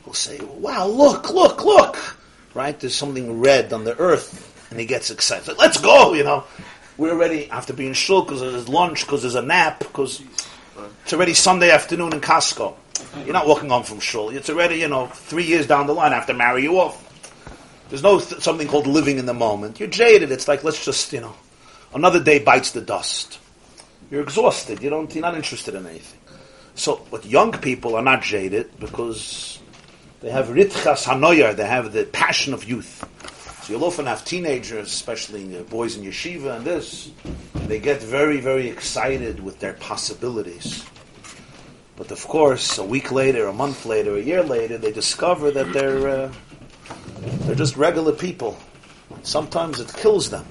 [0.04, 2.18] he'll say, "Wow, look, look, look!"
[2.54, 2.80] Right?
[2.80, 5.48] There's something red on the earth, and he gets excited.
[5.48, 6.14] Like, Let's go!
[6.14, 6.44] You know,
[6.98, 10.22] we're already have to be in shul because there's lunch, because there's a nap, because
[11.04, 12.76] it's already Sunday afternoon in Costco.
[13.24, 14.30] You're not walking home from shul.
[14.30, 16.26] It's already, you know, three years down the line.
[16.26, 17.02] To marry you off.
[17.90, 19.80] There's no th- something called living in the moment.
[19.80, 20.32] You're jaded.
[20.32, 21.36] It's like let's just, you know,
[21.94, 23.40] another day bites the dust.
[24.10, 24.82] You're exhausted.
[24.82, 25.14] You don't.
[25.14, 26.20] You're not interested in anything.
[26.76, 29.60] So, but young people are not jaded because
[30.22, 31.56] they have ritchas hanoyer.
[31.56, 33.04] They have the passion of youth.
[33.64, 37.12] So you'll often have teenagers, especially boys in yeshiva and this.
[37.68, 40.86] They get very, very excited with their possibilities.
[41.98, 45.72] But of course, a week later, a month later, a year later, they discover that
[45.72, 46.34] they're uh,
[47.46, 48.58] they're just regular people.
[49.24, 50.46] Sometimes it kills them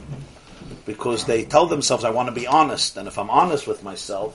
[0.86, 4.32] because they tell themselves, "I want to be honest," and if I'm honest with myself,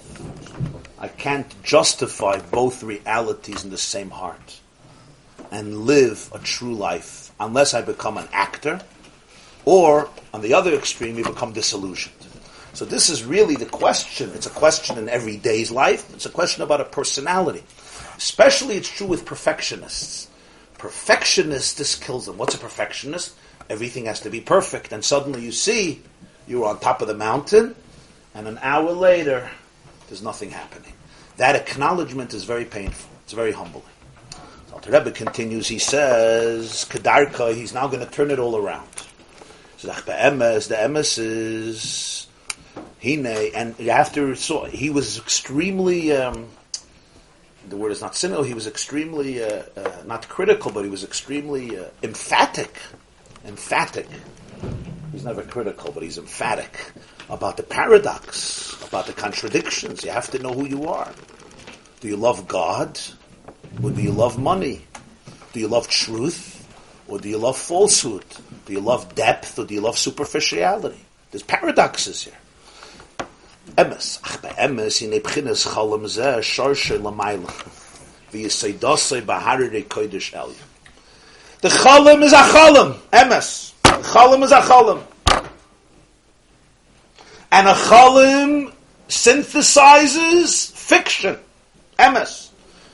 [0.99, 4.59] I can't justify both realities in the same heart
[5.51, 8.81] and live a true life unless I become an actor,
[9.65, 12.18] or on the other extreme, you become disillusioned.
[12.73, 14.31] So this is really the question.
[14.33, 16.13] It's a question in every day's life.
[16.13, 17.63] It's a question about a personality.
[18.17, 20.27] Especially it's true with perfectionists.
[20.77, 22.37] Perfectionists, this kills them.
[22.37, 23.35] What's a perfectionist?
[23.69, 24.93] Everything has to be perfect.
[24.93, 26.01] And suddenly you see
[26.47, 27.75] you're on top of the mountain,
[28.33, 29.49] and an hour later,
[30.07, 30.93] there's nothing happening.
[31.37, 33.09] That acknowledgement is very painful.
[33.23, 33.83] It's very humbling.
[34.73, 38.87] Alter Rebbe continues, he says, Kedarka, he's now going to turn it all around.
[39.79, 42.27] Emes, the emes is
[43.03, 46.11] hine, and to so he was extremely.
[46.11, 46.47] Um,
[47.67, 48.43] the word is not cynical.
[48.43, 52.77] He was extremely uh, uh, not critical, but he was extremely uh, emphatic.
[53.45, 54.07] Emphatic.
[55.11, 56.91] He's never critical, but he's emphatic
[57.29, 60.03] about the paradox, about the contradictions.
[60.03, 61.11] You have to know who you are.
[61.99, 62.99] Do you love God,
[63.83, 64.85] or do you love money?
[65.53, 66.67] Do you love truth,
[67.07, 68.25] or do you love falsehood?
[68.65, 71.05] Do you love depth, or do you love superficiality?
[71.31, 72.38] There's paradoxes here.
[73.79, 77.49] Emes, ach bei Emes, in ebchines chalem zeh, shorshe lamayla,
[78.29, 80.67] v'yisaydosei baharire kodesh elyon.
[81.61, 83.71] The chalem is a chalem, Emes.
[83.83, 85.01] The is a chalem.
[87.53, 88.73] And a chalem
[89.07, 91.37] synthesizes fiction,
[91.97, 92.49] Emes.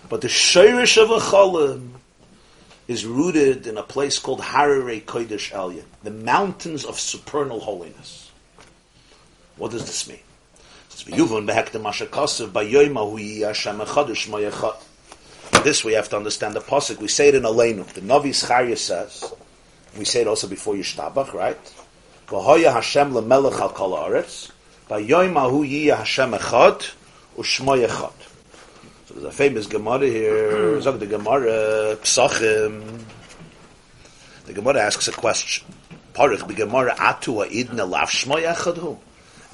[0.07, 1.93] But the shirish of a chalem
[2.87, 8.29] is rooted in a place called Harare Kodesh Elyon, the mountains of supernal holiness.
[9.57, 10.19] What does this mean?
[15.63, 16.99] This we have to understand the pasuk.
[17.01, 17.85] We say it in Aleinu.
[17.85, 19.33] The Navi Zechariah says,
[19.97, 21.57] we say it also before Yishtabach, right?
[22.27, 22.39] Hu.
[29.05, 30.79] So there's a famous Gemara here.
[30.81, 33.03] Zog the Gemara Psachim.
[34.45, 35.67] The Gemara asks a question.
[36.13, 38.77] Parich the Gemara Atu Idna Lav Shmo Echad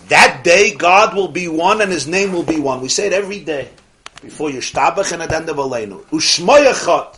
[0.09, 2.81] That day God will be one and His name will be one.
[2.81, 3.69] We say it every day
[4.21, 6.03] before Yishtabach and at the end of Aleinu.
[6.05, 7.17] Ushmo.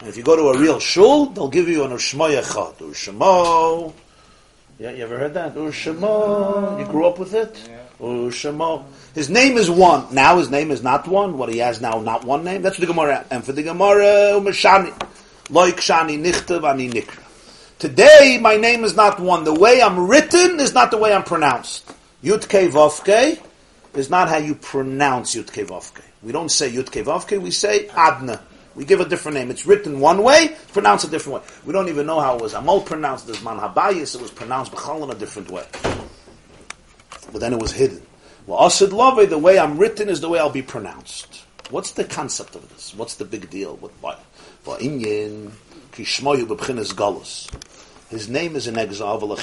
[0.00, 2.74] And if you go to a real shul, they'll give you an Ushmo Echad.
[2.76, 3.92] Ushmo.
[4.78, 5.54] Yeah, you ever heard that?
[5.54, 6.78] Ushmo.
[6.78, 7.68] You grew up with it?
[8.00, 8.84] Ushamo.
[9.14, 10.14] His name is one.
[10.14, 11.36] Now his name is not one.
[11.36, 12.62] What he has now, not one name.
[12.62, 13.24] That's what the Gemara.
[13.30, 14.94] And for the Gemara, Umeshani.
[15.48, 17.24] Loik Shani Nichtav Ani Nikra.
[17.78, 19.44] Today, my name is not one.
[19.44, 21.90] The way I'm written is not the way I'm pronounced.
[22.22, 23.40] Yutke Vovke
[23.94, 26.02] is not how you pronounce Yutke Vovke.
[26.20, 28.42] We don't say Yutke Vovke, we say Adna.
[28.74, 29.50] We give a different name.
[29.50, 31.48] It's written one way, pronounced a different way.
[31.64, 35.04] We don't even know how it was Amol pronounced as Manhabayis, it was pronounced Bechal
[35.04, 35.64] in a different way.
[37.32, 38.02] But then it was hidden.
[38.46, 41.44] Well, Asid Love, the way I'm written is the way I'll be pronounced.
[41.70, 42.94] What's the concept of this?
[42.96, 43.76] What's the big deal?
[43.76, 44.24] What, what?
[44.80, 45.52] Inyan,
[45.92, 47.48] Kishmoyu Bebchinas Galus.
[48.08, 49.36] His name is in exile.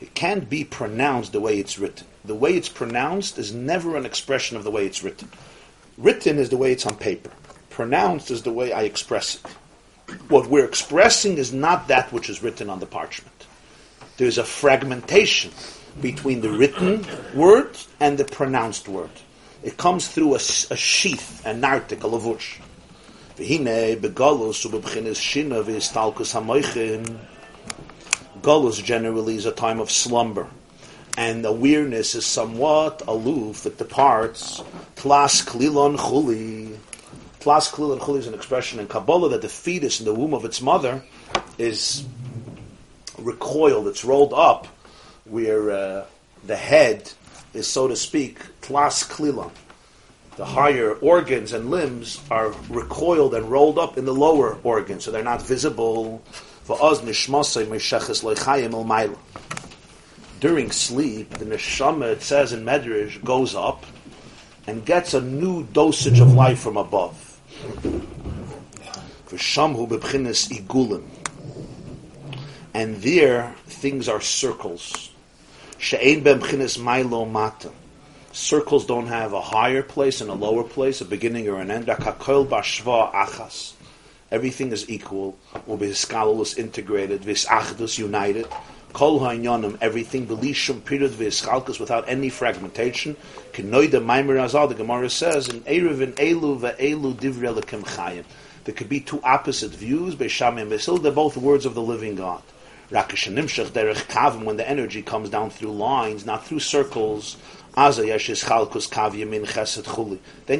[0.00, 2.06] It can't be pronounced the way it's written.
[2.24, 5.28] The way it's pronounced is never an expression of the way it's written.
[5.96, 7.30] Written is the way it's on paper.
[7.68, 9.46] Pronounced is the way I express it.
[10.28, 13.46] What we're expressing is not that which is written on the parchment.
[14.16, 15.52] There's a fragmentation
[16.00, 19.10] between the written word and the pronounced word.
[19.62, 22.18] It comes through a, a sheath, an article, a
[23.40, 24.08] nartik, a
[26.40, 27.18] lavush.
[28.42, 30.46] Galus generally is a time of slumber,
[31.18, 33.66] and awareness is somewhat aloof.
[33.66, 34.62] It departs.
[34.96, 36.74] Tlas klilon chuli.
[37.40, 40.46] Tlas klilon chuli is an expression in Kabbalah that the fetus in the womb of
[40.46, 41.02] its mother
[41.58, 42.04] is
[43.18, 43.88] recoiled.
[43.88, 44.66] It's rolled up,
[45.24, 46.06] where uh,
[46.46, 47.12] the head
[47.52, 49.50] is, so to speak, tlas klilon.
[50.40, 55.10] The higher organs and limbs are recoiled and rolled up in the lower organs, so
[55.10, 56.22] they're not visible.
[60.40, 63.84] During sleep, the neshama, it says in Medrash, goes up
[64.66, 67.38] and gets a new dosage of life from above.
[72.72, 75.10] And there, things are circles.
[75.76, 76.24] She'ein.
[78.32, 81.86] Circles don't have a higher place and a lower place, a beginning or an end.
[81.86, 83.72] achas.
[84.30, 85.36] Everything is equal.
[85.68, 87.22] Ubiskalus integrated.
[87.22, 88.46] Visachdus united.
[88.92, 93.16] Kol ha'inyanim, everything, belishum, period, v'eschalkus, without any fragmentation.
[93.52, 98.24] Kenoida maimer azal, the Gemara says, in Erev in Elu ve'elu divrelikim chayim.
[98.64, 102.16] There could be two opposite views, Beisham and Besil, they're both words of the living
[102.16, 102.42] God.
[102.90, 107.36] Rakashanimshach derech kavim, when the energy comes down through lines, not through circles,
[107.72, 108.08] then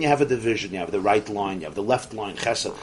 [0.02, 0.72] you have a division.
[0.72, 1.60] You have the right line.
[1.60, 2.36] You have the left line.
[2.36, 2.74] Chesed.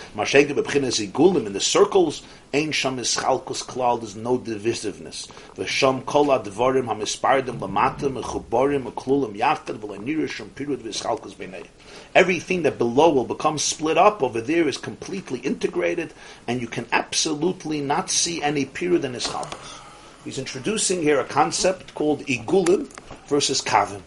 [1.48, 2.24] In the circles,
[2.54, 4.00] Ein sham ischalkus klal.
[4.00, 5.28] There's no divisiveness.
[5.56, 11.68] V'sham kol advarim hamispardim lamatim mechuborim meklulim yachad v'lenirishim pirud v'ischalkus b'nei.
[12.16, 16.14] Everything that below will become split up over there is completely integrated,
[16.48, 19.82] and you can absolutely not see any period in ischalkus.
[20.24, 22.88] He's introducing here a concept called igulim
[23.28, 24.02] versus kavim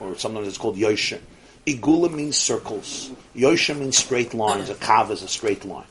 [0.00, 1.18] or sometimes it's called Yosha.
[1.66, 3.10] Igula means circles.
[3.34, 4.70] Yosha means straight lines.
[4.70, 5.86] A kav is a straight line.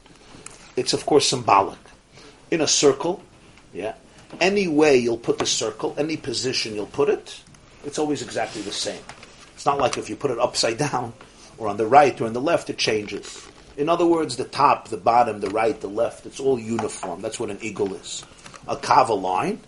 [0.75, 1.79] It's of course symbolic.
[2.51, 3.21] In a circle,
[3.73, 3.95] yeah,
[4.39, 7.41] any way you'll put the circle, any position you'll put it,
[7.83, 9.01] it's always exactly the same.
[9.53, 11.13] It's not like if you put it upside down
[11.57, 13.47] or on the right or on the left, it changes.
[13.77, 17.21] In other words, the top, the bottom, the right, the left, it's all uniform.
[17.21, 18.23] That's what an igul is.
[18.67, 19.59] A kava line,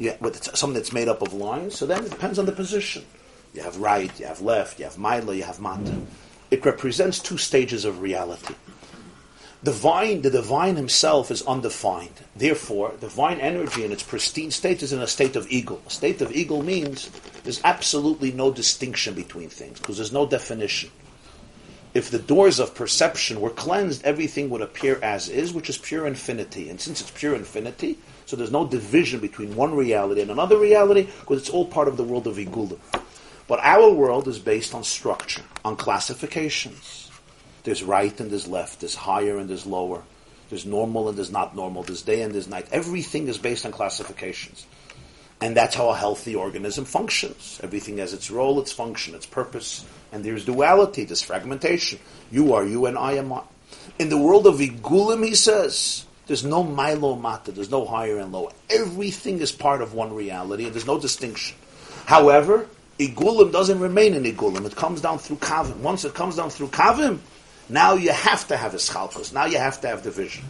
[0.00, 1.76] yeah, with something that's made up of lines.
[1.76, 3.04] So then it depends on the position.
[3.52, 5.94] You have right, you have left, you have mila, you have mata.
[6.50, 8.54] It represents two stages of reality.
[9.62, 12.24] The vine, the divine himself is undefined.
[12.34, 15.86] Therefore, divine energy in its pristine state is in a state of igul.
[15.86, 17.10] A state of igul means
[17.44, 20.90] there's absolutely no distinction between things because there's no definition.
[21.92, 26.06] If the doors of perception were cleansed, everything would appear as is, which is pure
[26.06, 26.70] infinity.
[26.70, 27.98] And since it's pure infinity,
[28.30, 31.96] so there's no division between one reality and another reality because it's all part of
[31.96, 32.78] the world of Igula.
[33.48, 37.10] But our world is based on structure, on classifications.
[37.64, 40.04] There's right and there's left, there's higher and there's lower,
[40.48, 42.68] there's normal and there's not normal, there's day and there's night.
[42.70, 44.64] Everything is based on classifications.
[45.40, 47.58] And that's how a healthy organism functions.
[47.64, 49.84] Everything has its role, its function, its purpose.
[50.12, 51.98] And there's duality, there's fragmentation.
[52.30, 53.42] You are you and I am I.
[53.98, 58.30] In the world of Igulim, he says, there's no Milo Mata, there's no higher and
[58.30, 58.52] lower.
[58.70, 61.56] Everything is part of one reality, and there's no distinction.
[62.06, 62.68] However,
[63.00, 64.64] Igulim doesn't remain in Igulim.
[64.64, 65.78] It comes down through Kavim.
[65.78, 67.18] Once it comes down through Kavim,
[67.68, 69.32] now you have to have a Schalkus.
[69.32, 70.44] Now you have to have division.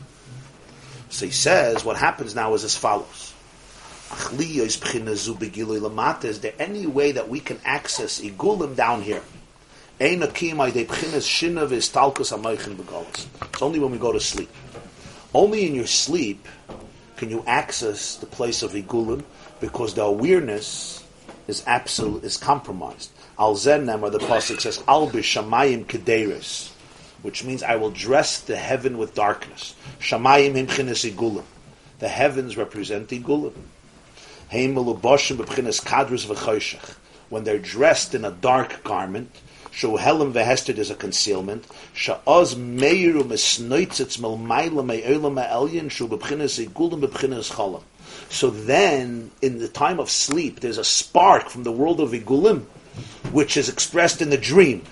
[1.09, 3.33] So he says, what happens now is as follows.
[4.29, 4.81] Is
[6.41, 9.23] there any way that we can access Igulim down here?
[9.99, 10.43] It's
[13.63, 14.51] only when we go to sleep.
[15.35, 16.47] Only in your sleep
[17.17, 19.23] can you access the place of Igulim,
[19.61, 21.05] because the awareness
[21.47, 23.11] is absolute, is compromised.
[23.39, 26.71] Al Zennem, or the pasuk says, Al b'shamayim kederis,
[27.23, 29.75] which means I will dress the heaven with darkness.
[30.01, 31.45] Shamayim himchinis igulim.
[31.99, 33.55] The heavens represent igulim.
[37.29, 39.31] When they're dressed in a dark garment,
[39.73, 41.67] Shohelim vehested is a concealment.
[41.95, 47.83] Sha'oz meiru misnoitzitz melmaila me'olam ma'elyin shu b'chinis igulim b'chinis cholam.
[48.29, 52.65] So then, in the time of sleep, there's a spark from the world of igulim,
[53.33, 54.83] which is expressed in the dream.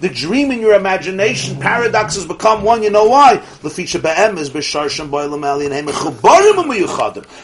[0.00, 2.82] The dream in your imagination, paradoxes become one.
[2.82, 3.40] You know why?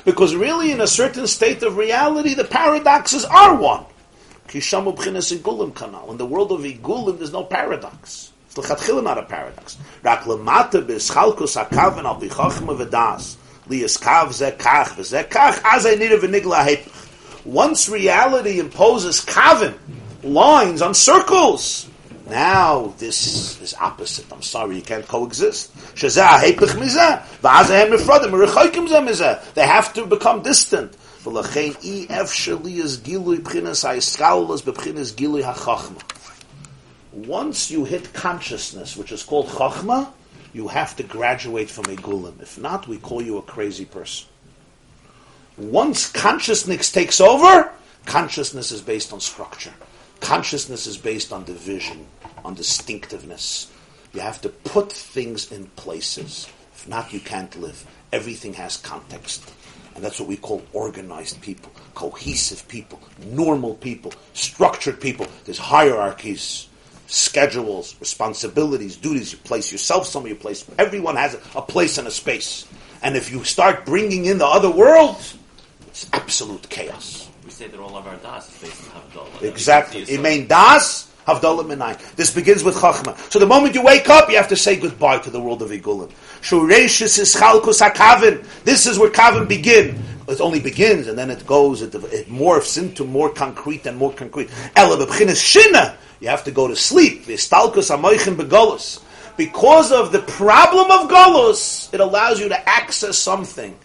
[0.05, 3.85] Because really, in a certain state of reality, the paradoxes are one.
[4.53, 4.61] In
[6.19, 8.33] the world of Igulim, there's no paradox.
[8.55, 9.79] It's not a paradox.
[17.45, 19.75] Once reality imposes kavin,
[20.23, 21.89] lines on circles,
[22.29, 24.25] now this is opposite.
[24.33, 25.73] I'm sorry, you can't coexist.
[29.55, 30.97] They have to become distant.
[37.13, 40.09] Once you hit consciousness, which is called chachma,
[40.53, 42.41] you have to graduate from a gulim.
[42.41, 44.29] If not, we call you a crazy person.
[45.57, 47.71] Once consciousness takes over,
[48.07, 49.73] consciousness is based on structure.
[50.21, 52.07] Consciousness is based on division,
[52.45, 53.71] on distinctiveness.
[54.13, 56.49] You have to put things in places.
[56.75, 57.85] If not, you can't live.
[58.13, 59.53] Everything has context.
[59.95, 65.27] And that's what we call organized people, cohesive people, normal people, structured people.
[65.45, 66.69] There's hierarchies
[67.13, 69.33] schedules, responsibilities, duties.
[69.33, 72.67] You place yourself somewhere, you place, everyone has a, a place and a space.
[73.03, 75.21] And if you start bringing in the other world,
[75.89, 77.29] it's absolute chaos.
[77.45, 79.43] We say that all of our das is based on Havdalah.
[79.43, 80.07] Exactly.
[80.07, 82.17] Imain das, Havdalah Minai.
[82.17, 83.17] This begins with Chachma.
[83.31, 85.71] So the moment you wake up, you have to say goodbye to the world of
[85.71, 86.11] Igulim.
[86.41, 88.45] Shureshis is Chalkus HaKavin.
[88.65, 90.03] This is where Kavin begin.
[90.29, 94.13] It only begins and then it goes, it, it morphs into more concrete and more
[94.13, 94.51] concrete.
[94.77, 95.97] Ela Shina.
[96.21, 97.25] You have to go to sleep.
[97.25, 99.03] Vistalkus HaMoichin Begolus.
[99.37, 103.77] Because of the problem of Golus, it allows you to access something.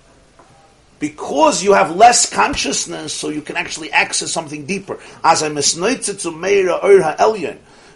[0.99, 4.99] Because you have less consciousness, so you can actually access something deeper.
[5.23, 5.49] As I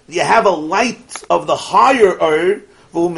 [0.07, 2.61] you have a light of the higher Ur,
[2.93, 3.15] but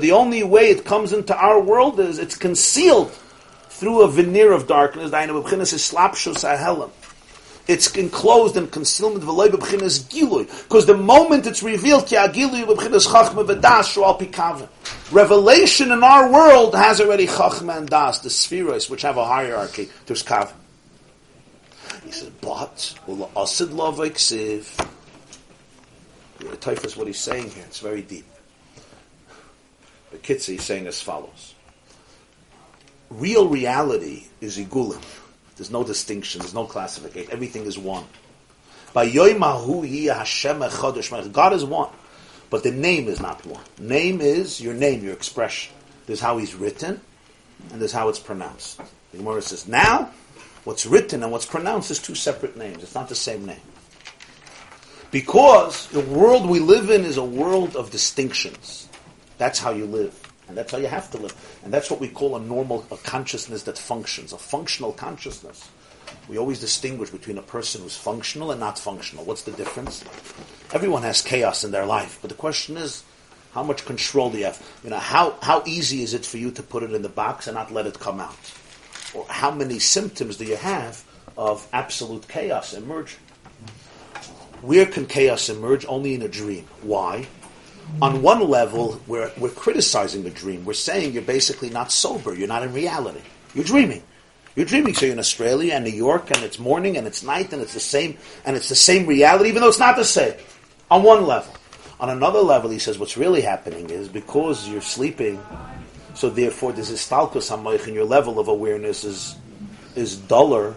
[0.00, 3.12] the only way it comes into our world is it's concealed
[3.68, 5.12] through a veneer of darkness.
[7.66, 10.46] It's enclosed in concealment v'loy b'b'chinas gilui.
[10.64, 14.68] Because the moment it's revealed, ki agilui b'b'chinas chachma v'das shu al pikavim.
[15.10, 19.88] Revelation in our world has already chachma and das, the spheres, which have a hierarchy.
[20.06, 20.52] There's kav.
[22.04, 24.88] He says, but, ula asid lavaksiv.
[26.60, 28.26] Typhus, what he's saying here, it's very deep.
[30.12, 31.54] The Kitzi is saying as follows.
[33.10, 35.02] Real reality is igulim.
[35.56, 36.40] There's no distinction.
[36.40, 37.32] There's no classification.
[37.32, 38.04] Everything is one.
[38.92, 41.90] By Yoimahu Hashem Echodesh God is one,
[42.50, 43.64] but the name is not one.
[43.78, 45.74] Name is your name, your expression.
[46.06, 47.00] There's how he's written,
[47.72, 48.80] and there's how it's pronounced.
[49.12, 50.10] The Gemara says, now,
[50.64, 52.82] what's written and what's pronounced is two separate names.
[52.82, 53.60] It's not the same name.
[55.10, 58.88] Because the world we live in is a world of distinctions.
[59.38, 60.25] That's how you live.
[60.48, 61.34] And that's how you have to live.
[61.64, 65.68] And that's what we call a normal a consciousness that functions, a functional consciousness.
[66.28, 69.24] We always distinguish between a person who's functional and not functional.
[69.24, 70.04] What's the difference?
[70.72, 73.02] Everyone has chaos in their life, but the question is,
[73.52, 74.62] how much control do you have?
[74.84, 77.46] You know, how, how easy is it for you to put it in the box
[77.46, 78.52] and not let it come out?
[79.14, 81.02] Or how many symptoms do you have
[81.38, 83.18] of absolute chaos emerging?
[84.62, 85.86] Where can chaos emerge?
[85.86, 86.66] Only in a dream.
[86.82, 87.26] Why?
[88.02, 90.64] On one level, we're, we're criticizing the dream.
[90.64, 92.34] We're saying you're basically not sober.
[92.34, 93.20] You're not in reality.
[93.54, 94.02] You're dreaming.
[94.54, 94.94] You're dreaming.
[94.94, 97.74] So you're in Australia and New York, and it's morning and it's night, and it's
[97.74, 100.34] the same, and it's the same reality, even though it's not the same.
[100.90, 101.54] On one level.
[101.98, 105.40] On another level, he says what's really happening is because you're sleeping,
[106.14, 109.36] so therefore there's a stalkus hamoich, and your level of awareness is
[109.94, 110.74] is duller.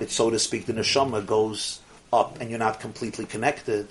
[0.00, 1.80] It's so to speak, the neshama goes
[2.12, 3.88] up, and you're not completely connected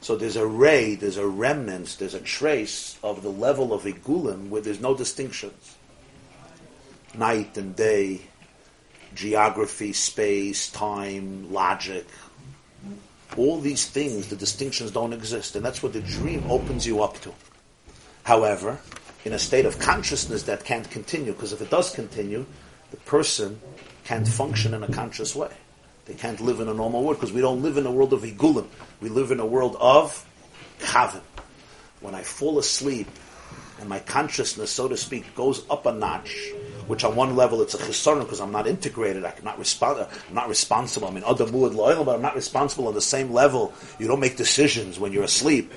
[0.00, 4.48] so there's a ray, there's a remnant, there's a trace of the level of Igulim
[4.48, 5.76] where there's no distinctions.
[7.14, 8.22] Night and day,
[9.14, 12.06] geography, space, time, logic.
[13.36, 15.54] All these things, the distinctions don't exist.
[15.54, 17.32] And that's what the dream opens you up to.
[18.22, 18.78] However,
[19.24, 22.46] in a state of consciousness that can't continue, because if it does continue,
[22.90, 23.60] the person
[24.04, 25.50] can't function in a conscious way.
[26.06, 28.22] They can't live in a normal world, because we don't live in a world of
[28.22, 28.66] igulim.
[29.00, 30.26] We live in a world of
[30.80, 31.22] kavim.
[32.00, 33.06] When I fall asleep,
[33.80, 36.50] and my consciousness, so to speak, goes up a notch,
[36.86, 40.34] which on one level it's a chisaron because I'm not integrated, I'm not, respons- I'm
[40.34, 41.08] not responsible.
[41.08, 43.72] I mean, other muad loyal, but I'm not responsible on the same level.
[43.98, 45.72] You don't make decisions when you're asleep,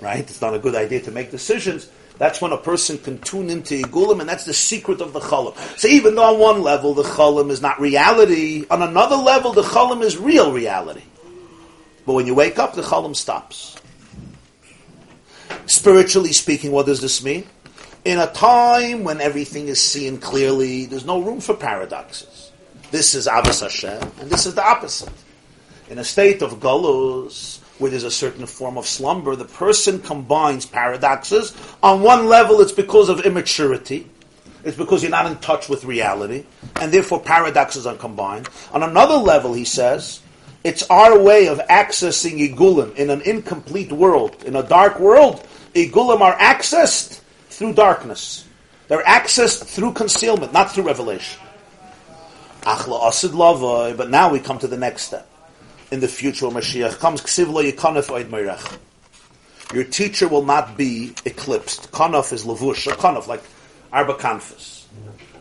[0.00, 0.18] right?
[0.18, 1.88] It's not a good idea to make decisions.
[2.18, 5.56] That's when a person can tune into Igulim, and that's the secret of the Cholim.
[5.78, 9.62] So even though on one level the Cholim is not reality, on another level the
[9.62, 11.02] Cholim is real reality.
[12.06, 13.76] But when you wake up, the Cholim stops.
[15.66, 17.44] Spiritually speaking, what does this mean?
[18.04, 22.52] In a time when everything is seen clearly, there's no room for paradoxes.
[22.92, 25.12] This is Abbas Hashem, and this is the opposite.
[25.90, 30.64] In a state of galus, where there's a certain form of slumber, the person combines
[30.66, 31.54] paradoxes.
[31.82, 34.08] On one level, it's because of immaturity.
[34.64, 36.44] It's because you're not in touch with reality,
[36.80, 38.48] and therefore paradoxes are combined.
[38.72, 40.20] On another level, he says,
[40.64, 45.46] it's our way of accessing Igulim in an incomplete world, in a dark world.
[45.74, 47.20] Igulim are accessed
[47.50, 48.44] through darkness.
[48.88, 51.40] They're accessed through concealment, not through revelation.
[52.64, 55.28] But now we come to the next step.
[55.90, 57.22] In the future, when Mashiach comes,
[59.74, 61.90] your teacher will not be eclipsed.
[61.92, 63.42] Kanaf is lavush, a kanaf, like
[63.92, 64.84] arba kanfas.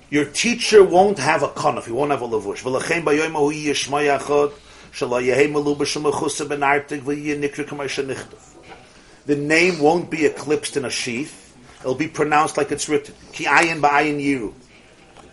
[0.10, 2.64] Your teacher won't have a kanaf, he won't have a lavush.
[9.26, 11.56] The name won't be eclipsed in a sheath.
[11.82, 13.14] It'll be pronounced like it's written.
[13.34, 14.54] Ki ayin ba'ayin yiru.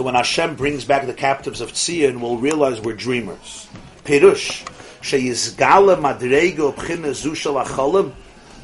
[0.02, 3.68] when Hashem brings back the captives of Tzion, we'll realize we're dreamers.
[4.04, 4.64] Pirush
[5.02, 8.14] sheyizgala madrego b'china zu shel acholim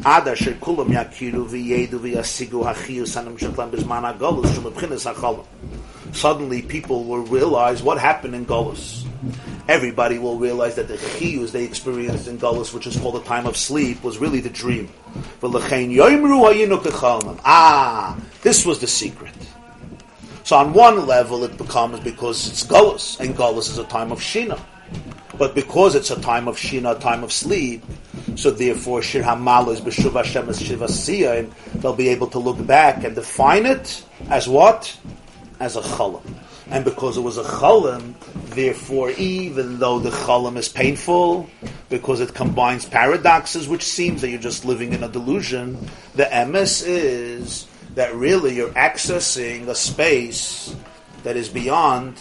[0.04, 5.44] ad asher kulam yakiru v'yedu v'yasigu hachiyus hanim sheklam b'zman ha'golus shel b'chinas acholim.
[6.14, 9.04] Suddenly people will realize what happened in Golus.
[9.66, 13.46] Everybody will realize that the chiyus they experienced in Golos, which is called the time
[13.46, 14.90] of sleep, was really the dream.
[17.44, 19.34] Ah, this was the secret.
[20.42, 24.20] So on one level it becomes because it's Golos, and Golos is a time of
[24.20, 24.60] Shina.
[25.38, 27.82] But because it's a time of Shina, a time of sleep,
[28.36, 32.64] so therefore Shir Hamal is B'Shuv Hashem as Shivasiya, and they'll be able to look
[32.66, 34.94] back and define it as what?
[35.58, 36.22] As a Chalam.
[36.70, 38.14] And because it was a Chalam,
[38.54, 41.48] therefore even though the Chalam is painful,
[41.88, 45.78] because it combines paradoxes, which seems that you're just living in a delusion,
[46.14, 50.74] the emes is that really you're accessing a space
[51.22, 52.18] that is beyond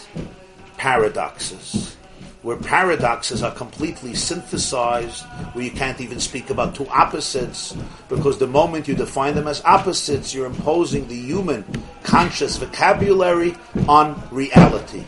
[0.76, 1.96] paradoxes
[2.44, 5.24] where paradoxes are completely synthesized,
[5.54, 7.74] where you can't even speak about two opposites,
[8.10, 11.64] because the moment you define them as opposites, you're imposing the human
[12.02, 13.56] conscious vocabulary
[13.88, 15.02] on reality.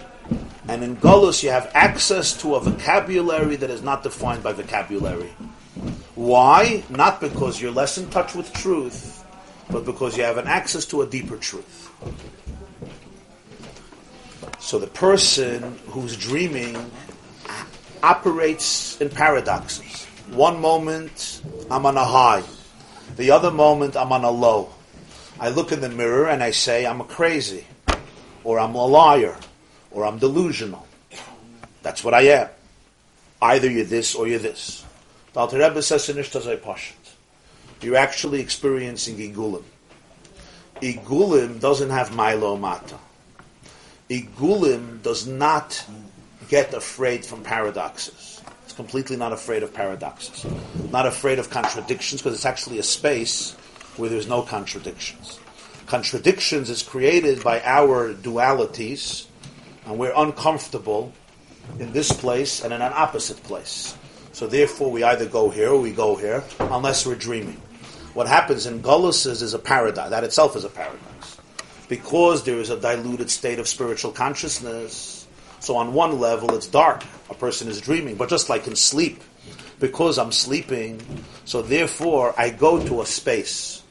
[0.69, 5.29] And in Golos, you have access to a vocabulary that is not defined by vocabulary.
[6.15, 6.85] Why?
[6.89, 9.23] Not because you're less in touch with truth,
[9.71, 11.93] but because you have an access to a deeper truth.
[14.59, 16.91] So the person who's dreaming
[18.03, 20.05] operates in paradoxes.
[20.31, 22.43] One moment I'm on a high,
[23.17, 24.71] the other moment I'm on a low.
[25.39, 27.67] I look in the mirror and I say I'm a crazy,
[28.43, 29.37] or I'm a liar,
[29.91, 30.87] or I'm delusional.
[31.83, 32.49] That's what I am.
[33.41, 34.85] Either you're this or you're this.
[35.35, 36.17] The Alter Rebbe says in
[37.83, 39.65] You're actually experiencing Igulim.
[40.81, 42.99] Igulim doesn't have Milo Mata.
[44.09, 45.85] Igulim does not
[46.49, 48.43] get afraid from paradoxes.
[48.65, 50.47] It's completely not afraid of paradoxes.
[50.91, 53.53] Not afraid of contradictions because it's actually a space
[53.97, 55.39] where there's no contradictions.
[55.87, 59.27] Contradictions is created by our dualities,
[59.87, 61.13] and we're uncomfortable
[61.79, 63.97] in this place and in an opposite place.
[64.33, 67.61] So therefore, we either go here or we go here, unless we're dreaming.
[68.15, 70.11] What happens in Gullus is, is a paradox.
[70.11, 71.39] That itself is a paradox.
[71.89, 75.26] Because there is a diluted state of spiritual consciousness,
[75.61, 77.03] so on one level, it's dark.
[77.31, 78.17] A person is dreaming.
[78.17, 79.23] But just like in sleep,
[79.81, 81.01] because I'm sleeping,
[81.45, 83.83] so therefore I go to a space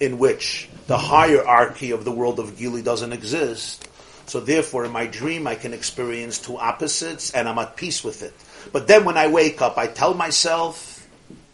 [0.00, 3.88] in which the hierarchy of the world of Gili doesn't exist.
[4.26, 8.22] So therefore, in my dream, I can experience two opposites, and I'm at peace with
[8.22, 8.32] it.
[8.72, 11.06] But then when I wake up, I tell myself,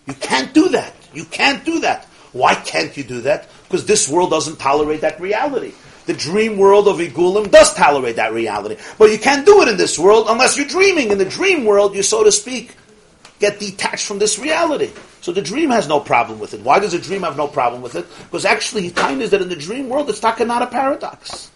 [0.06, 0.94] you can't do that.
[1.14, 2.04] You can't do that.
[2.32, 3.48] Why can't you do that?
[3.64, 5.72] Because this world doesn't tolerate that reality.
[6.06, 8.76] The dream world of Igulim does tolerate that reality.
[8.98, 11.10] But you can't do it in this world unless you're dreaming.
[11.10, 12.76] In the dream world, you, so to speak,
[13.40, 14.90] get detached from this reality.
[15.20, 16.60] So the dream has no problem with it.
[16.60, 18.06] Why does a dream have no problem with it?
[18.24, 21.50] Because actually, he kind is that in the dream world, it's not a paradox.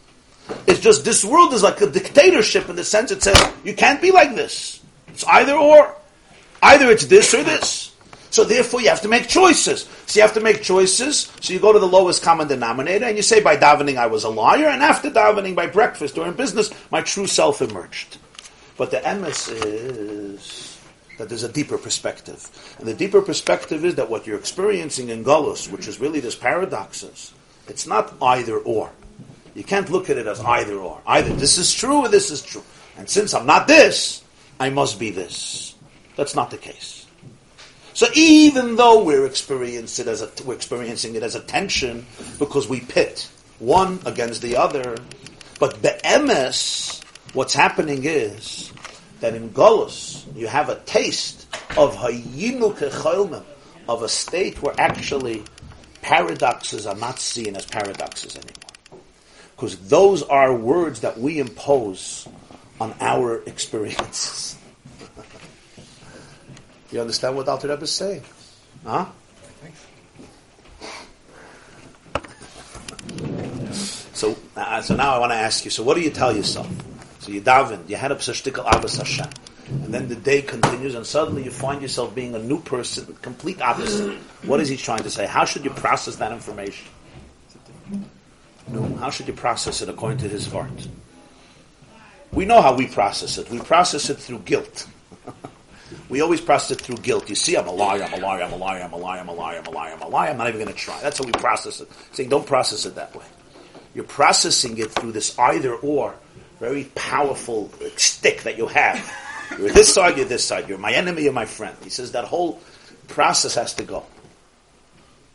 [0.66, 4.03] It's just this world is like a dictatorship in the sense it says you can't
[4.03, 4.80] be like this.
[5.09, 5.94] It's either or.
[6.62, 7.89] Either it's this or this.
[8.31, 9.89] So therefore, you have to make choices.
[10.07, 11.33] So you have to make choices.
[11.41, 14.24] So you go to the lowest common denominator, and you say, by davening, I was
[14.24, 18.18] a liar, and after davening, by breakfast or in business, my true self emerged.
[18.76, 20.81] But the emes is
[21.18, 22.49] that there's a deeper perspective.
[22.78, 26.35] And the deeper perspective is that what you're experiencing in Gullus, which is really this
[26.35, 27.35] paradoxes,
[27.68, 28.91] it's not either or.
[29.55, 31.03] You can't look at it as either or.
[31.07, 32.62] Either this is true or this is true.
[32.97, 34.22] And since I'm not this,
[34.59, 35.74] I must be this.
[36.16, 36.99] That's not the case.
[37.95, 42.07] So even though we're experiencing it as a, we're experiencing it as a tension
[42.38, 43.28] because we pit
[43.59, 44.97] one against the other,
[45.59, 47.03] but the emes,
[47.34, 48.72] what's happening is
[49.20, 53.45] that in Golos you have a taste of hayinu kecholmim,
[53.88, 55.43] of a state where actually
[56.01, 59.03] paradoxes are not seen as paradoxes anymore.
[59.57, 62.26] Because those are words that we impose
[62.80, 64.57] on our experiences.
[66.93, 68.22] You understand what Alter Rebbe is saying?
[68.84, 69.07] Huh?
[74.12, 75.70] So, uh, so now I want to ask you.
[75.70, 76.68] So, what do you tell yourself?
[77.20, 79.28] So you daven, you had a shtickle avos Hashem,
[79.68, 83.61] and then the day continues, and suddenly you find yourself being a new person, complete
[83.61, 84.18] opposite.
[84.45, 85.26] what is he trying to say?
[85.26, 86.86] How should you process that information?
[88.68, 90.88] No, how should you process it according to his heart?
[92.32, 93.51] We know how we process it.
[93.51, 94.86] We process it through guilt.
[96.11, 97.28] We always process it through guilt.
[97.30, 99.28] You see, I'm a liar, I'm a liar, I'm a liar, I'm a liar, I'm
[99.28, 100.30] a liar, I'm a liar, I'm a liar.
[100.30, 101.00] I'm not even going to try.
[101.00, 101.88] That's how we process it.
[102.12, 103.24] Saying, don't process it that way.
[103.94, 106.16] You're processing it through this either or
[106.58, 109.12] very powerful stick that you have.
[109.58, 110.68] You're this side, you're this side.
[110.68, 111.76] You're my enemy, you're my friend.
[111.82, 112.61] He says that whole
[113.08, 114.04] process has to go.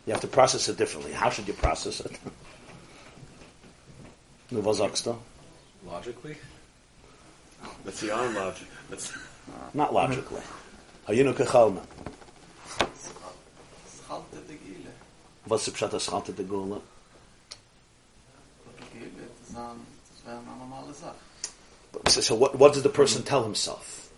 [0.06, 1.12] You have to process it differently.
[1.12, 2.12] How should you process it?
[5.84, 6.36] Logically?
[7.84, 8.68] That's the own logic.
[8.88, 9.12] That's
[9.74, 10.42] Not logically.
[11.08, 11.82] Hayinu kechalma.
[15.48, 16.80] Was ist Pshat Schalte de Gula?
[22.08, 24.10] So, so what, what does the person tell himself?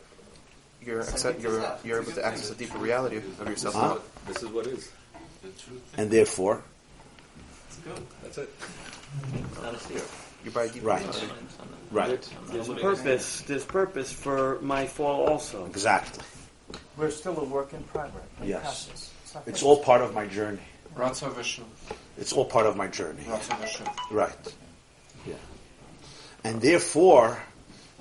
[0.84, 3.74] You're, accept, you're, you're able to access a deeper reality of yourself.
[3.74, 3.98] Huh?
[4.26, 4.90] this is what is.
[5.96, 6.62] And therefore,
[8.22, 8.48] That's it.
[9.62, 10.02] Not a fear.
[10.44, 11.26] You're by deeper Right.
[11.90, 13.42] right, There's a purpose.
[13.42, 15.66] There's purpose for my fall also.
[15.66, 16.24] exactly.
[16.96, 18.24] We're still a work in progress.
[18.40, 18.62] in Yes.
[18.62, 19.10] process.
[19.34, 19.62] not It's finished.
[19.64, 20.60] all part of my journey.
[20.96, 21.64] Ratza Vishnu.
[22.18, 23.22] It's all part of my journey.
[23.24, 23.86] Ratza Vishnu.
[24.10, 24.54] Right.
[25.26, 25.34] Yeah.
[26.44, 27.38] And therefore,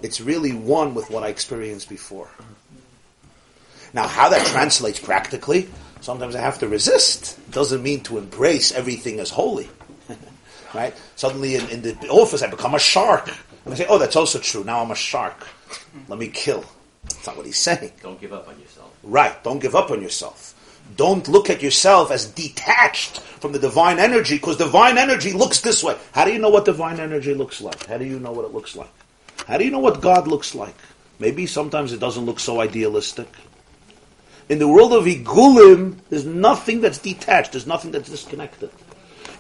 [0.01, 2.29] it's really one with what I experienced before.
[3.93, 5.69] Now, how that translates practically,
[6.01, 7.37] sometimes I have to resist.
[7.37, 9.69] It Doesn't mean to embrace everything as holy.
[10.73, 10.93] right?
[11.15, 13.27] Suddenly in, in the office, I become a shark.
[13.65, 14.63] And I say, oh, that's also true.
[14.63, 15.45] Now I'm a shark.
[16.07, 16.63] Let me kill.
[17.09, 17.91] That's not what he's saying.
[18.01, 18.93] Don't give up on yourself.
[19.03, 19.43] Right.
[19.43, 20.53] Don't give up on yourself.
[20.95, 25.83] Don't look at yourself as detached from the divine energy because divine energy looks this
[25.83, 25.97] way.
[26.13, 27.85] How do you know what divine energy looks like?
[27.85, 28.89] How do you know what it looks like?
[29.45, 30.75] How do you know what God looks like?
[31.19, 33.27] Maybe sometimes it doesn't look so idealistic.
[34.49, 37.51] In the world of Igulim, there's nothing that's detached.
[37.51, 38.69] There's nothing that's disconnected.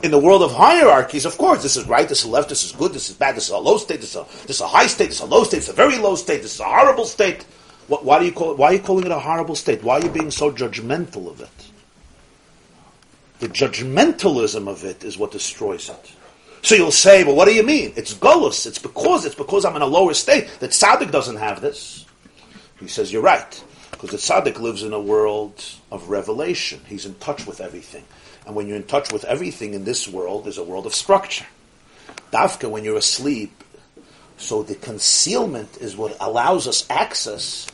[0.03, 2.71] In the world of hierarchies, of course, this is right, this is left, this is
[2.71, 4.67] good, this is bad, this is a low state, this is a, this is a
[4.67, 6.59] high state, this is a low state, this is a very low state, this is
[6.59, 7.45] a horrible state.
[7.87, 8.57] What, why do you call it?
[8.57, 9.83] Why are you calling it a horrible state?
[9.83, 11.71] Why are you being so judgmental of it?
[13.39, 16.11] The judgmentalism of it is what destroys it.
[16.63, 17.93] So you'll say, well, what do you mean?
[17.95, 18.65] It's gullus.
[18.65, 22.05] It's because it's because I'm in a lower state that tzaddik doesn't have this.
[22.79, 26.81] He says you're right because the tzaddik lives in a world of revelation.
[26.87, 28.03] He's in touch with everything,
[28.45, 31.45] and when you're in touch with everything in this world, there's a world of structure.
[32.31, 33.63] Dafka, when you're asleep,
[34.37, 37.67] so the concealment is what allows us access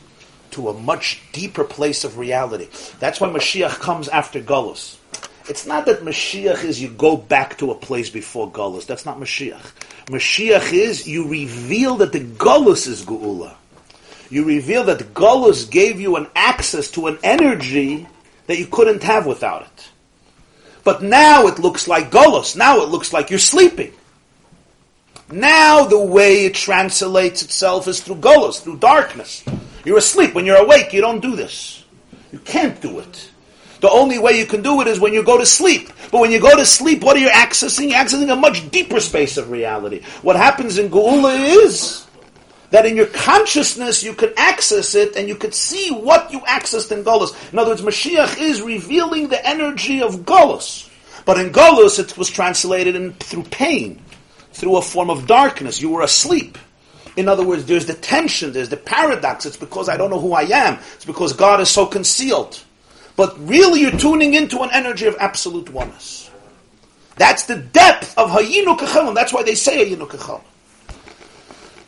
[0.54, 2.68] to a much deeper place of reality.
[2.98, 4.96] That's why Mashiach comes after Gullus.
[5.48, 8.86] It's not that Mashiach is you go back to a place before Gullus.
[8.86, 9.72] That's not Mashiach.
[10.06, 13.54] Mashiach is you reveal that the Gullus is Geula.
[14.30, 18.06] You reveal that Gullus gave you an access to an energy
[18.46, 19.90] that you couldn't have without it.
[20.82, 22.56] But now it looks like Gullus.
[22.56, 23.92] Now it looks like you're sleeping.
[25.30, 29.44] Now the way it translates itself is through Gullus, through darkness.
[29.84, 30.34] You're asleep.
[30.34, 31.84] When you're awake, you don't do this.
[32.32, 33.30] You can't do it.
[33.80, 35.90] The only way you can do it is when you go to sleep.
[36.10, 37.90] But when you go to sleep, what are you accessing?
[37.90, 40.02] You're accessing a much deeper space of reality.
[40.22, 42.06] What happens in Geula is
[42.70, 46.90] that in your consciousness you could access it and you could see what you accessed
[46.92, 47.52] in Golos.
[47.52, 50.88] In other words, Mashiach is revealing the energy of Golos.
[51.24, 54.00] But in Golos it was translated in, through pain,
[54.52, 55.82] through a form of darkness.
[55.82, 56.56] You were asleep.
[57.16, 59.46] In other words, there's the tension, there's the paradox.
[59.46, 60.78] It's because I don't know who I am.
[60.94, 62.62] It's because God is so concealed.
[63.16, 66.30] But really you're tuning into an energy of absolute oneness.
[67.16, 69.14] That's the depth of Hayinu Kechelim.
[69.14, 70.42] That's why they say Hayinu Kechelim.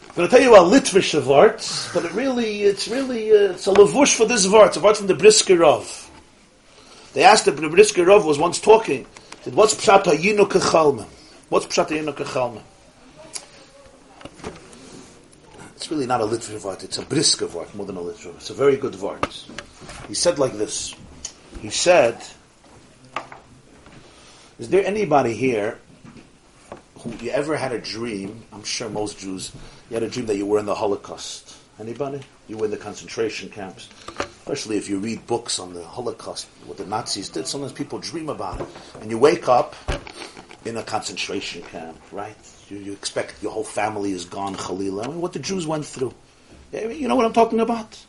[0.09, 3.67] I'm going to tell you a Litvish vart, but it really, it's really, uh, it's
[3.67, 4.69] a levush for this vart.
[4.69, 6.11] It's a vart from the Brisker Rav.
[7.13, 9.07] They asked the Brisker Rav was once talking.
[9.43, 11.05] Said, "What's pshat hayinu kechalma?
[11.51, 12.63] What's pshat hayinu kechalma?"
[15.77, 16.83] It's really not a Litvish vart.
[16.85, 18.35] It's a Brisker vart more than a Litvish.
[18.37, 19.45] It's a very good vart.
[20.09, 20.95] He said like this.
[21.61, 22.25] He said,
[24.59, 25.79] "Is there anybody here
[27.01, 28.43] who you ever had a dream?
[28.55, 29.53] I'm sure most Jews."
[29.91, 31.55] You had a dream that you were in the Holocaust.
[31.79, 32.23] Anybody?
[32.49, 33.91] You were in the concentration camps.
[34.19, 37.47] Especially if you read books on the Holocaust, what the Nazis did.
[37.47, 38.69] Sometimes people dream about it.
[39.03, 39.77] And you wake up
[40.65, 42.37] in a concentration camp, right?
[42.69, 45.05] You, you expect your whole family is gone, Khalila.
[45.05, 46.15] I mean, what the Jews went through.
[46.73, 48.05] You know what I'm talking about?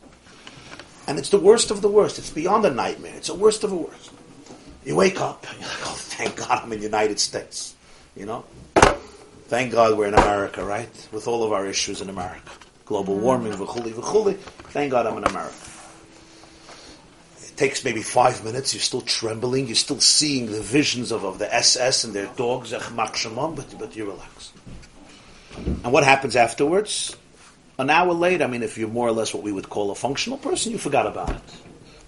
[1.07, 2.17] And it's the worst of the worst.
[2.17, 3.13] It's beyond a nightmare.
[3.15, 4.11] It's the worst of the worst.
[4.83, 7.75] You wake up, and you're like, oh, thank God I'm in the United States.
[8.15, 8.45] You know?
[9.47, 10.89] Thank God we're in America, right?
[11.11, 12.51] With all of our issues in America.
[12.85, 14.37] Global warming, v'chuli, v'chuli.
[14.71, 15.55] Thank God I'm in America.
[17.57, 21.53] Takes maybe five minutes, you're still trembling, you're still seeing the visions of, of the
[21.53, 24.53] SS and their dogs, but, but you relax.
[25.57, 27.17] And what happens afterwards?
[27.79, 29.95] An hour later, I mean, if you're more or less what we would call a
[29.95, 31.41] functional person, you forgot about it.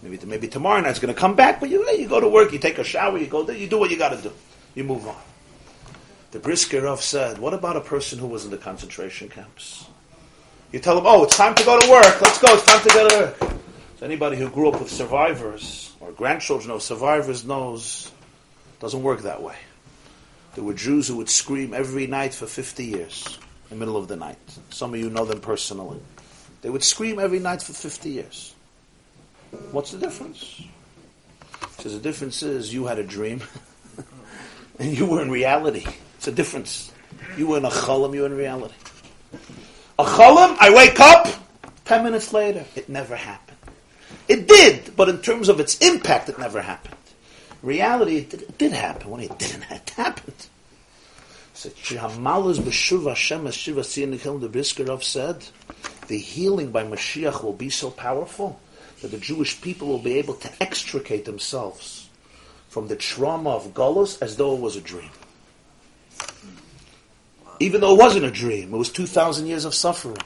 [0.01, 2.59] Maybe, maybe tomorrow night's going to come back, but you, you go to work, you
[2.59, 4.31] take a shower, you go there, you do what you got to do.
[4.75, 5.17] You move on.
[6.31, 9.87] The Brisker Rav said, what about a person who was in the concentration camps?
[10.71, 12.21] You tell them, oh, it's time to go to work.
[12.21, 12.53] Let's go.
[12.53, 13.58] It's time to go to work.
[13.99, 18.09] So anybody who grew up with survivors or grandchildren of survivors knows
[18.73, 19.57] it doesn't work that way.
[20.55, 23.37] There were Jews who would scream every night for 50 years
[23.69, 24.37] in the middle of the night.
[24.69, 25.99] Some of you know them personally.
[26.61, 28.55] They would scream every night for 50 years.
[29.73, 30.61] What's the difference?
[31.79, 33.41] Says the difference is you had a dream
[34.79, 35.85] and you were in reality.
[36.15, 36.93] It's a difference.
[37.37, 38.75] You were in a cholam, you were in reality.
[39.99, 41.27] A cholam, I wake up,
[41.83, 43.48] ten minutes later, it never happened.
[44.29, 46.95] It did, but in terms of its impact, it never happened.
[47.61, 49.09] Reality, it did, it did happen.
[49.09, 50.47] When it didn't, it happened.
[51.53, 52.59] So, the
[54.49, 55.45] Brisker Rav said,
[56.07, 58.61] the healing by Mashiach will be so powerful
[59.01, 62.07] that the Jewish people will be able to extricate themselves
[62.69, 65.09] from the trauma of Golos as though it was a dream
[67.59, 70.17] even though it wasn't a dream, it was 2,000 years of suffering.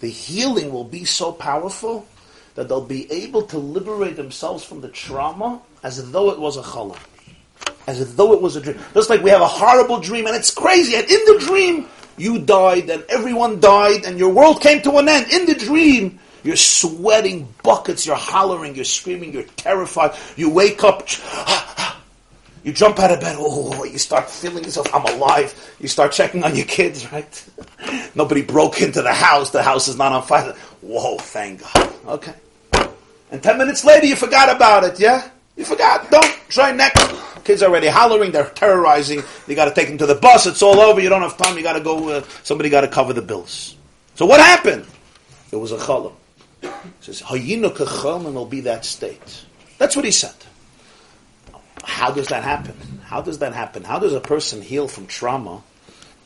[0.00, 2.06] The healing will be so powerful
[2.54, 6.62] that they'll be able to liberate themselves from the trauma as though it was a
[6.62, 6.98] challah.
[7.86, 8.78] As though it was a dream.
[8.94, 11.86] Just like we have a horrible dream and it's crazy, and in the dream,
[12.16, 15.32] you died and everyone died and your world came to an end.
[15.32, 20.12] In the dream, you're sweating buckets, you're hollering, you're screaming, you're terrified.
[20.36, 21.06] You wake up,
[22.62, 25.54] you jump out of bed, oh, you start feeling yourself, I'm alive.
[25.80, 27.48] You start checking on your kids, right?
[28.14, 30.52] Nobody broke into the house, the house is not on fire.
[30.82, 31.94] Whoa, thank God.
[32.06, 32.34] Okay.
[33.30, 35.28] And ten minutes later, you forgot about it, yeah?
[35.56, 36.10] You forgot.
[36.10, 37.14] Don't try next.
[37.44, 39.22] Kids already hollering, they're terrorizing.
[39.46, 40.46] You got to take them to the bus.
[40.46, 41.00] It's all over.
[41.00, 41.56] You don't have time.
[41.56, 42.08] You got to go.
[42.08, 43.76] Uh, somebody got to cover the bills.
[44.14, 44.86] So what happened?
[45.52, 46.12] It was a cholam.
[46.62, 46.68] He
[47.00, 49.44] says, "Hayinu will be that state."
[49.78, 50.34] That's what he said.
[51.84, 52.74] How does that happen?
[53.04, 53.84] How does that happen?
[53.84, 55.62] How does a person heal from trauma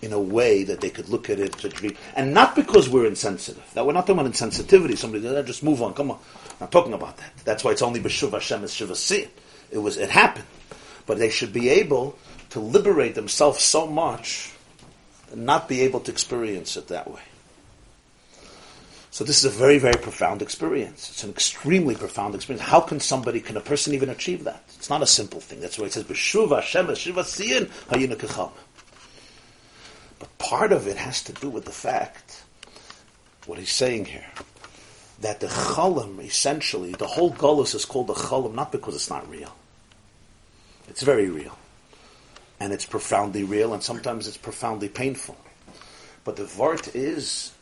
[0.02, 1.96] in a way that they could look at it to dream?
[2.14, 3.64] And not because we're insensitive.
[3.74, 4.96] That we're not talking about insensitivity.
[4.96, 5.94] Somebody uh, just move on.
[5.94, 6.18] Come on.
[6.60, 7.32] I'm talking about that.
[7.44, 9.28] That's why it's only b'shuv Hashem is shivasi.
[9.70, 9.96] It was.
[9.96, 10.46] It happened,
[11.06, 12.18] but they should be able
[12.50, 14.52] to liberate themselves so much
[15.32, 17.20] and not be able to experience it that way.
[19.14, 21.08] So this is a very, very profound experience.
[21.08, 22.66] It's an extremely profound experience.
[22.68, 24.64] How can somebody, can a person even achieve that?
[24.74, 25.60] It's not a simple thing.
[25.60, 28.50] That's why it says, B'shuv Hashem, Shiva Siyin, Hayinakacham.
[30.18, 32.42] But part of it has to do with the fact,
[33.46, 34.26] what he's saying here,
[35.20, 39.30] that the chalam, essentially, the whole gullus is called the chalam not because it's not
[39.30, 39.54] real.
[40.88, 41.56] It's very real.
[42.58, 45.36] And it's profoundly real, and sometimes it's profoundly painful.
[46.24, 47.52] But the vart is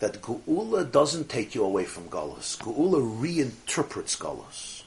[0.00, 2.58] that Geula doesn't take you away from Galus.
[2.58, 4.82] Geula reinterprets Galus.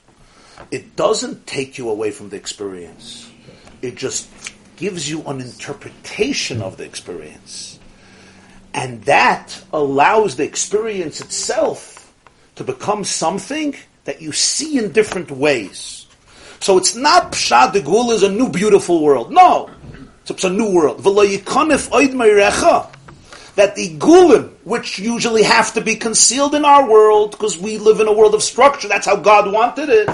[0.72, 3.32] It doesn't take you away from the experience.
[3.82, 4.30] It just
[4.76, 7.80] gives you an interpretation of the experience.
[8.74, 12.12] And that allows the experience itself
[12.56, 16.08] to become something that you see in different ways.
[16.60, 19.32] So it's not Pshad the Gul is a new beautiful world.
[19.32, 19.70] No.
[20.28, 21.04] It's a new world.
[23.56, 28.00] That the gulim, which usually have to be concealed in our world, because we live
[28.00, 30.10] in a world of structure, that's how God wanted it.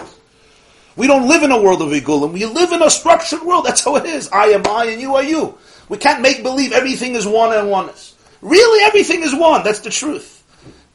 [1.00, 2.34] We don't live in a world of igulim.
[2.34, 3.66] We live in a structured world.
[3.66, 4.28] That's how it is.
[4.34, 5.58] I am I and you are you.
[5.88, 8.16] We can't make believe everything is one and oneness.
[8.42, 9.64] Really, everything is one.
[9.64, 10.44] That's the truth.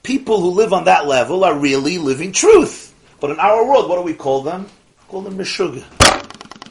[0.03, 2.95] People who live on that level are really living truth.
[3.21, 4.65] But in our world, what do we call them?
[4.65, 5.85] We call them Meshuggah.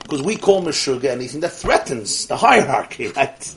[0.04, 3.08] Because we call Meshuggah anything that threatens the hierarchy.
[3.16, 3.56] Right?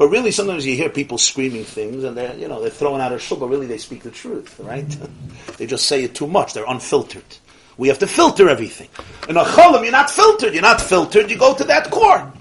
[0.00, 3.12] But really, sometimes you hear people screaming things, and they're, you know, they're throwing out
[3.12, 4.88] a shul, but really they speak the truth, right?
[5.58, 6.54] they just say it too much.
[6.54, 7.36] They're unfiltered.
[7.76, 8.88] We have to filter everything.
[9.28, 10.54] In a cholim, you're not filtered.
[10.54, 11.30] You're not filtered.
[11.30, 12.32] You go to that core.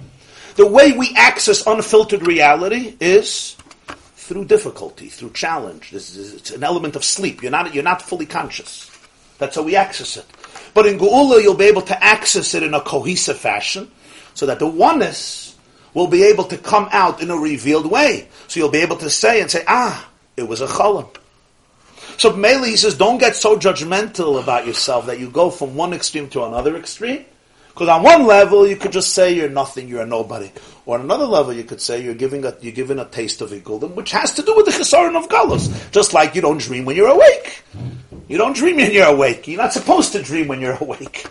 [0.55, 3.57] The way we access unfiltered reality is
[4.15, 5.91] through difficulty, through challenge.
[5.91, 7.41] This is, it's an element of sleep.
[7.41, 8.89] You're not, you're not fully conscious.
[9.37, 10.25] That's how we access it.
[10.73, 13.91] But in Geula, you'll be able to access it in a cohesive fashion,
[14.33, 15.48] so that the oneness
[15.93, 18.27] will be able to come out in a revealed way.
[18.47, 21.09] So you'll be able to say and say, ah, it was a cholim.
[22.17, 25.93] So Mele, he says, don't get so judgmental about yourself that you go from one
[25.93, 27.25] extreme to another extreme.
[27.69, 30.51] Because on one level, you could just say you're nothing, you're a nobody.
[30.85, 33.51] Or on another level, you could say you're giving a, you're giving a taste of
[33.51, 35.89] Igulim, which has to do with the chesaron of Galus.
[35.91, 37.63] Just like you don't dream when you're awake.
[38.27, 39.47] You don't dream when you're awake.
[39.47, 41.25] You're not supposed to dream when you're awake.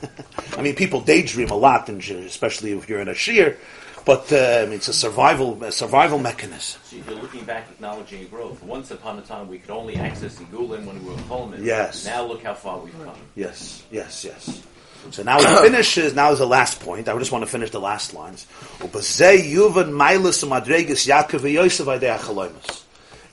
[0.56, 3.56] I mean, people daydream a lot, especially if you're in a shiur.
[4.08, 6.80] But um, it's a survival a survival mechanism.
[6.82, 8.62] So if you're looking back, acknowledging your growth.
[8.62, 11.62] Once upon a time, we could only access the Gulin when we were Holman.
[11.62, 12.06] Yes.
[12.06, 13.14] Now look how far we've come.
[13.36, 14.62] Yes, yes, yes.
[15.10, 16.14] So now he finishes.
[16.14, 17.06] Now is the last point.
[17.06, 18.46] I just want to finish the last lines.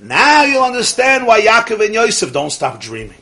[0.01, 3.15] Now you'll understand why Yaakov and Yosef don't stop dreaming.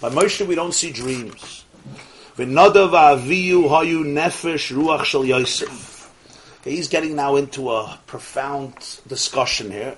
[0.00, 1.64] By Moshe, we don't see dreams.
[6.64, 9.96] He's getting now into a profound discussion here.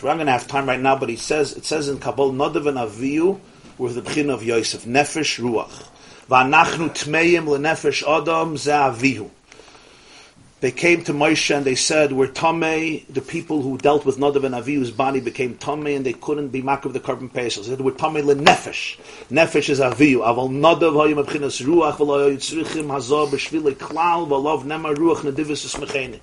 [0.00, 2.32] We're not going to have time right now, but he says it says in Kabbalah,
[2.32, 3.40] Nadav and Avihu
[3.76, 5.88] with the Bchin of Yosef, Nefesh Ruach.
[6.28, 8.70] V'anachnu tmeim lenefesh Adam ze
[10.60, 14.44] they came to Moshe and they said, "We're tamei." The people who dealt with Nadav
[14.44, 17.64] and Avihu's body became tamei, and they couldn't be mak of the korban pesach.
[17.64, 18.98] They said, "We're tamei lenefesh."
[19.30, 20.18] Nefesh is Avihu.
[20.18, 26.20] Aval Nadav hayim abchinas ruach v'lo yitzrichim hazor b'shvile klal v'lov nema ruach nedivis esmecheni.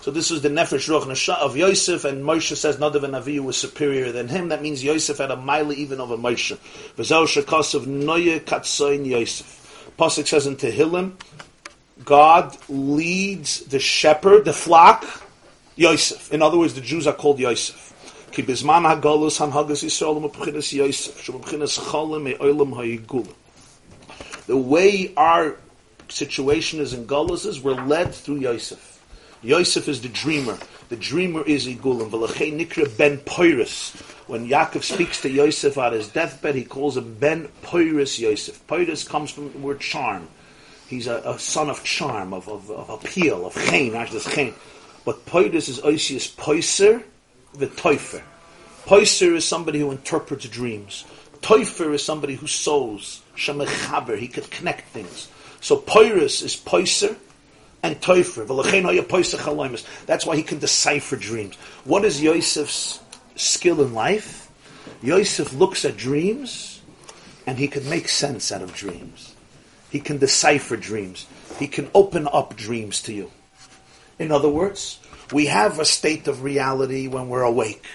[0.00, 3.58] So this was the nefesh ruach of Yosef, and Moshe says Nadav and Avihu was
[3.58, 4.48] superior than him.
[4.48, 6.56] That means Yosef had a mile even over Moshe.
[6.96, 9.92] V'zau shekos of noye katsoin Yosef.
[9.98, 11.12] Pasuk says in Tehillim.
[12.04, 15.04] God leads the shepherd, the flock,
[15.76, 16.32] Yosef.
[16.32, 17.88] In other words, the Jews are called Yosef.
[24.46, 25.56] The way our
[26.08, 29.02] situation is in Golos is we're led through Yosef.
[29.42, 30.58] Yosef is the dreamer.
[30.90, 32.10] The dreamer is Igulim.
[32.96, 33.94] Ben Poirus.
[34.28, 38.66] When Yaakov speaks to Yosef at his deathbed, he calls him Ben Poirus Yosef.
[38.66, 40.28] Poirus comes from the word charm.
[40.90, 44.52] He's a, a son of charm, of, of, of appeal, of chen, this chen.
[45.04, 47.04] But Poirus is Oisius Poiser,
[47.54, 48.22] the Teufer.
[48.86, 51.04] Poiser is somebody who interprets dreams.
[51.42, 53.22] Teufer is somebody who sows.
[53.36, 55.28] Shemechaber, he could connect things.
[55.60, 57.16] So Poirus is Poiser
[57.84, 58.46] and Teufer.
[60.06, 61.54] That's why he can decipher dreams.
[61.84, 62.98] What is Yosef's
[63.36, 64.50] skill in life?
[65.02, 66.82] Yosef looks at dreams
[67.46, 69.29] and he can make sense out of dreams.
[69.90, 71.26] He can decipher dreams.
[71.58, 73.30] He can open up dreams to you.
[74.18, 75.00] In other words,
[75.32, 77.86] we have a state of reality when we're awake.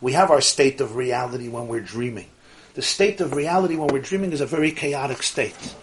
[0.00, 2.28] We have our state of reality when we're dreaming.
[2.74, 5.74] The state of reality when we're dreaming is a very chaotic state.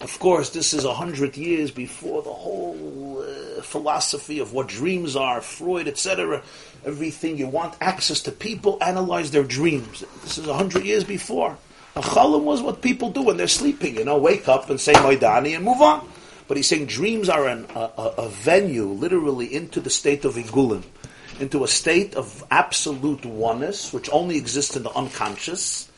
[0.00, 5.16] Of course, this is a hundred years before the whole uh, philosophy of what dreams
[5.16, 6.42] are, Freud, etc.
[6.84, 10.04] Everything you want access to people analyze their dreams.
[10.22, 11.58] This is a hundred years before.
[11.96, 14.92] A chalim was what people do when they're sleeping, you know, wake up and say
[14.94, 16.08] Moidani and move on.
[16.46, 20.36] But he's saying dreams are an, a, a, a, venue, literally, into the state of
[20.36, 20.82] Igulim,
[21.40, 25.90] into a state of absolute oneness, which only exists in the unconscious.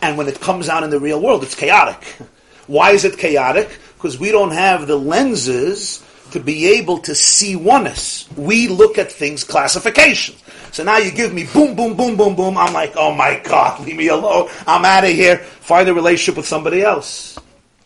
[0.00, 2.02] And when it comes out in the real world, it's chaotic.
[2.66, 3.78] Why is it chaotic?
[3.96, 8.28] Because we don't have the lenses to be able to see oneness.
[8.36, 10.42] We look at things classifications.
[10.72, 12.58] So now you give me boom, boom, boom, boom, boom.
[12.58, 14.48] I'm like, oh my God, leave me alone.
[14.66, 15.38] I'm out of here.
[15.38, 17.38] Find a relationship with somebody else.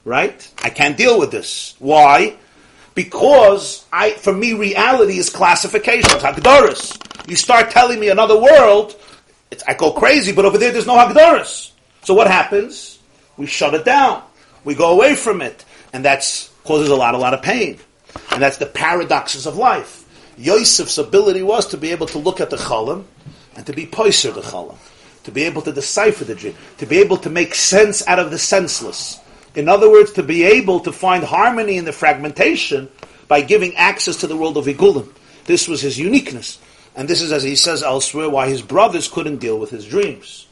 [0.04, 0.48] Right?
[0.62, 1.74] I can't deal with this.
[1.78, 2.36] Why?
[2.96, 6.98] because I, for me, reality is classifications, hagdaris.
[7.28, 8.96] You start telling me another world,
[9.52, 11.70] it's, I go crazy, but over there there's no hagdaris.
[12.02, 12.98] So what happens?
[13.36, 14.22] We shut it down.
[14.64, 17.78] We go away from it, and that's causes a lot, a lot of pain.
[18.30, 20.04] And that's the paradoxes of life.
[20.38, 23.04] Yosef's ability was to be able to look at the cholim
[23.56, 24.76] and to be poiser the cholim,
[25.24, 28.30] to be able to decipher the dream, to be able to make sense out of
[28.30, 29.18] the senseless.
[29.54, 32.90] In other words, to be able to find harmony in the fragmentation
[33.26, 35.10] by giving access to the world of Igulim.
[35.46, 36.58] This was his uniqueness.
[36.94, 40.46] And this is, as he says elsewhere, why his brothers couldn't deal with his dreams.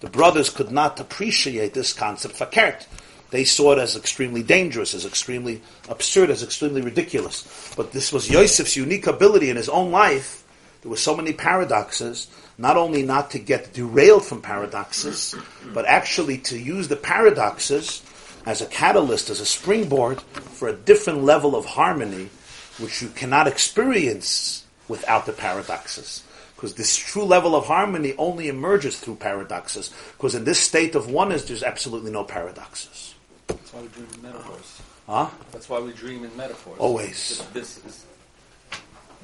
[0.00, 2.86] The brothers could not appreciate this concept, for fakert.
[3.30, 7.72] They saw it as extremely dangerous, as extremely absurd, as extremely ridiculous.
[7.76, 10.44] But this was Yosef's unique ability in his own life.
[10.82, 15.34] There were so many paradoxes, not only not to get derailed from paradoxes,
[15.74, 18.02] but actually to use the paradoxes
[18.46, 22.30] as a catalyst, as a springboard for a different level of harmony,
[22.78, 26.22] which you cannot experience without the paradoxes.
[26.56, 29.92] Because this true level of harmony only emerges through paradoxes.
[30.16, 33.14] Because in this state of oneness, there's absolutely no paradoxes.
[33.48, 34.82] That's why we dream in metaphors.
[35.06, 35.28] Huh?
[35.52, 36.78] That's why we dream in metaphors.
[36.78, 37.44] Always.
[37.52, 38.04] This, this is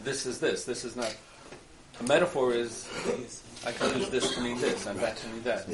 [0.02, 0.64] this is this.
[0.64, 1.14] This is not.
[2.00, 2.88] A metaphor is
[3.66, 5.66] I can use this to mean this and that to mean that.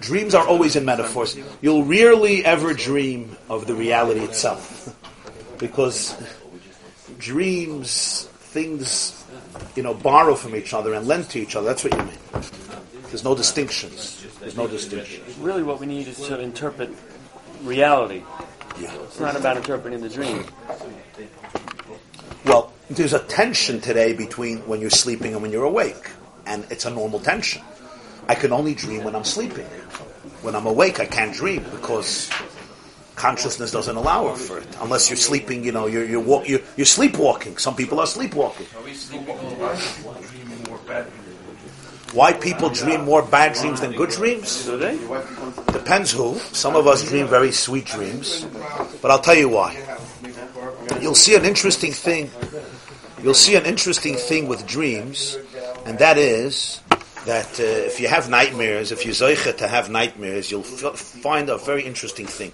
[0.00, 1.36] Dreams are always in metaphors.
[1.60, 4.94] You'll rarely ever dream of the reality itself.
[5.58, 6.16] because
[7.18, 9.24] dreams, things,
[9.74, 11.66] you know, borrow from each other and lend to each other.
[11.66, 12.18] That's what you mean.
[13.08, 14.24] There's no distinctions.
[14.40, 15.22] There's no distinction.
[15.40, 16.90] Really, what we need is to interpret
[17.62, 18.22] reality.
[18.80, 18.94] Yeah.
[19.04, 20.44] It's not about interpreting the dream.
[22.44, 26.10] Well, there's a tension today between when you're sleeping and when you're awake.
[26.46, 27.62] And it's a normal tension.
[28.28, 29.66] I can only dream when I'm sleeping.
[30.42, 32.30] When I'm awake, I can't dream because
[33.16, 34.68] consciousness doesn't allow for it.
[34.80, 37.56] Unless you're sleeping, you know, you're, you're, walk, you're, you're sleepwalking.
[37.56, 38.66] Some people are sleepwalking.
[42.16, 44.64] Why people dream more bad dreams than good dreams?
[44.64, 46.38] Depends who.
[46.56, 48.46] Some of us dream very sweet dreams.
[49.02, 49.76] But I'll tell you why.
[51.02, 52.30] You'll see an interesting thing.
[53.22, 55.36] You'll see an interesting thing with dreams,
[55.84, 56.80] and that is
[57.26, 61.58] that uh, if you have nightmares, if you're to have nightmares, you'll f- find a
[61.58, 62.52] very interesting thing.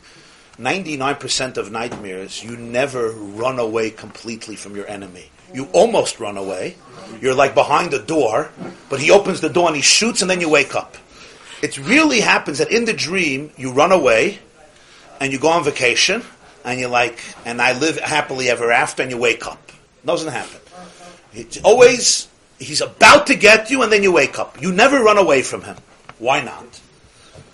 [0.58, 5.30] 99% of nightmares, you never run away completely from your enemy.
[5.52, 6.76] You almost run away.
[7.20, 8.50] You're like behind the door,
[8.88, 10.96] but he opens the door and he shoots and then you wake up.
[11.62, 14.40] It really happens that in the dream, you run away
[15.20, 16.24] and you go on vacation
[16.64, 19.70] and you're like, and I live happily ever after and you wake up.
[20.04, 20.60] doesn't happen.
[21.34, 22.28] It's always,
[22.58, 24.60] he's about to get you and then you wake up.
[24.60, 25.76] You never run away from him.
[26.18, 26.80] Why not?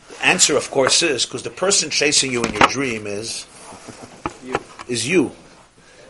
[0.08, 3.46] The answer, of course, is because the person chasing you in your dream is,
[4.88, 5.32] is you.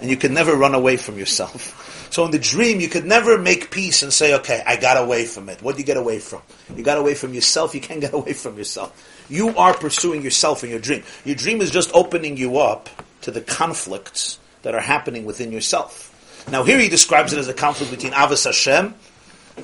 [0.01, 1.85] And you can never run away from yourself.
[2.11, 5.27] So in the dream, you could never make peace and say, okay, I got away
[5.27, 5.61] from it.
[5.61, 6.41] What do you get away from?
[6.75, 9.27] You got away from yourself, you can't get away from yourself.
[9.29, 11.03] You are pursuing yourself in your dream.
[11.27, 12.89] Your dream is just opening you up
[13.23, 16.15] to the conflicts that are happening within yourself.
[16.51, 18.95] Now here he describes it as a conflict between Avos Hashem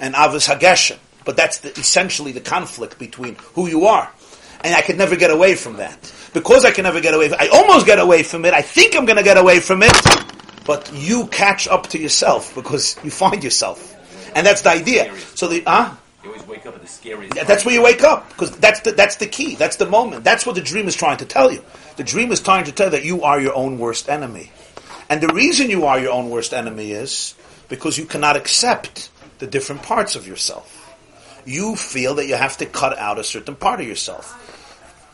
[0.01, 0.99] and Avos Hageshem.
[1.24, 4.11] But that's the, essentially the conflict between who you are.
[4.62, 6.12] And I could never get away from that.
[6.32, 8.55] Because I can never get away from I almost get away from it.
[8.55, 9.93] I think I'm going to get away from it.
[10.65, 13.95] But you catch up to yourself because you find yourself.
[14.35, 15.15] And that's the idea.
[15.35, 15.95] So the, huh?
[16.23, 17.37] You always wake up at the scariest.
[17.37, 19.57] Yeah, that's where you wake up because that's the, that's the key.
[19.57, 20.25] That's the moment.
[20.25, 21.62] That's what the dream is trying to tell you.
[21.97, 24.51] The dream is trying to tell you that you are your own worst enemy.
[25.11, 27.35] And the reason you are your own worst enemy is
[27.69, 30.81] because you cannot accept the different parts of yourself.
[31.45, 34.41] You feel that you have to cut out a certain part of yourself.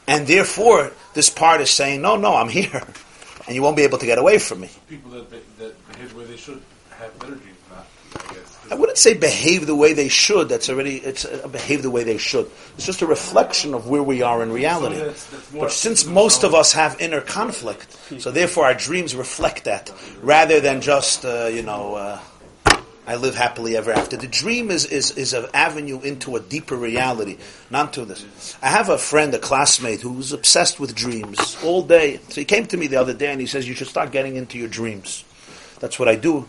[0.06, 2.82] And therefore, this part is saying, no, no, I'm here.
[3.46, 4.70] And you won't be able to get away from me.
[4.88, 6.60] People that, be- that behave the way they should
[6.98, 7.86] have better dreams, not,
[8.30, 8.58] I guess.
[8.70, 10.48] I wouldn't say behave the way they should.
[10.48, 12.50] That's already, it's uh, behave the way they should.
[12.76, 14.96] It's just a reflection of where we are in reality.
[14.96, 19.14] So that's- that's But since most of us have inner conflict, so therefore our dreams
[19.14, 19.90] reflect that,
[20.22, 22.18] rather than just, uh, you know, uh,
[23.10, 24.16] I live happily ever after.
[24.16, 27.38] The dream is, is, is an avenue into a deeper reality,
[27.68, 28.56] not to this.
[28.62, 32.20] I have a friend, a classmate, who's obsessed with dreams all day.
[32.28, 34.36] So he came to me the other day and he says, you should start getting
[34.36, 35.24] into your dreams.
[35.80, 36.46] That's what I do.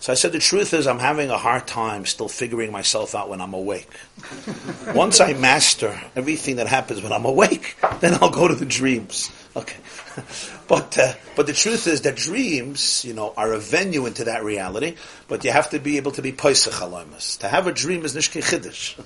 [0.00, 3.28] So I said, the truth is, I'm having a hard time still figuring myself out
[3.28, 3.90] when I'm awake.
[4.94, 9.30] Once I master everything that happens when I'm awake, then I'll go to the dreams.
[9.58, 9.76] Okay.
[10.68, 14.44] But, uh, but the truth is that dreams, you know, are a venue into that
[14.44, 17.38] reality, but you have to be able to be aloimus.
[17.38, 19.02] To have a dream is nishke chiddush.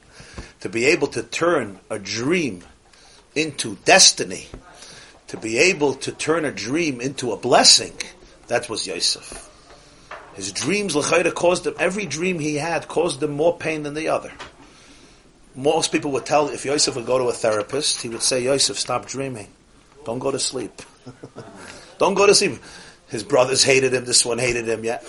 [0.60, 2.62] to be able to turn a dream
[3.34, 4.46] into destiny,
[5.26, 7.94] to be able to turn a dream into a blessing,
[8.46, 9.48] That was Yosef.
[10.34, 14.08] His dreams, l'chayda, caused him, every dream he had caused him more pain than the
[14.08, 14.32] other.
[15.56, 18.78] Most people would tell, if Yosef would go to a therapist, he would say, Yosef,
[18.78, 19.48] stop dreaming.
[20.04, 20.82] Don't go to sleep.
[21.98, 22.58] Don't go to sleep.
[23.08, 25.02] His brothers hated him, this one hated him, yeah.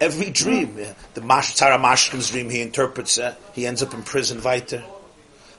[0.00, 0.94] Every dream, yeah.
[1.14, 3.34] the Mash, Tara Mashkin's dream, he interprets it.
[3.52, 4.82] He ends up in prison, weiter.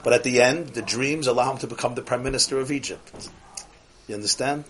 [0.04, 3.30] But at the end, the dreams allow him to become the prime minister of Egypt.
[4.08, 4.66] You understand?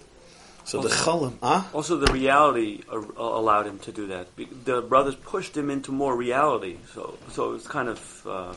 [0.65, 1.63] So the cholim, huh?
[1.73, 4.27] Also, the reality uh, allowed him to do that.
[4.65, 8.53] The brothers pushed him into more reality, so so it's kind of uh,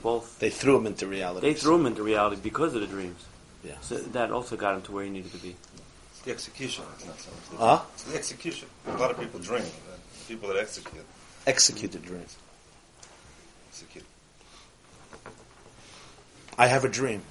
[0.00, 0.38] both.
[0.38, 1.48] They threw him into reality.
[1.48, 3.24] They threw him into reality because of the dreams.
[3.64, 3.72] Yeah.
[3.80, 5.56] So that also got him to where he needed to be.
[6.12, 6.84] It's the execution.
[6.94, 7.48] It's not so much.
[7.50, 7.80] the- Huh?
[7.94, 8.68] It's the execution.
[8.86, 9.62] A lot of people dream.
[9.62, 11.04] The people that execute,
[11.46, 12.36] Execute the dreams.
[13.70, 14.04] execute.
[16.58, 17.22] I have a dream.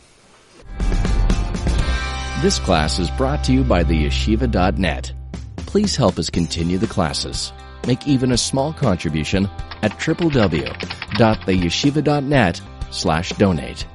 [2.42, 5.12] This class is brought to you by the yeshiva.net.
[5.58, 7.52] Please help us continue the classes.
[7.86, 9.50] Make even a small contribution
[9.82, 13.86] at www.theyeshiva.net slash donate.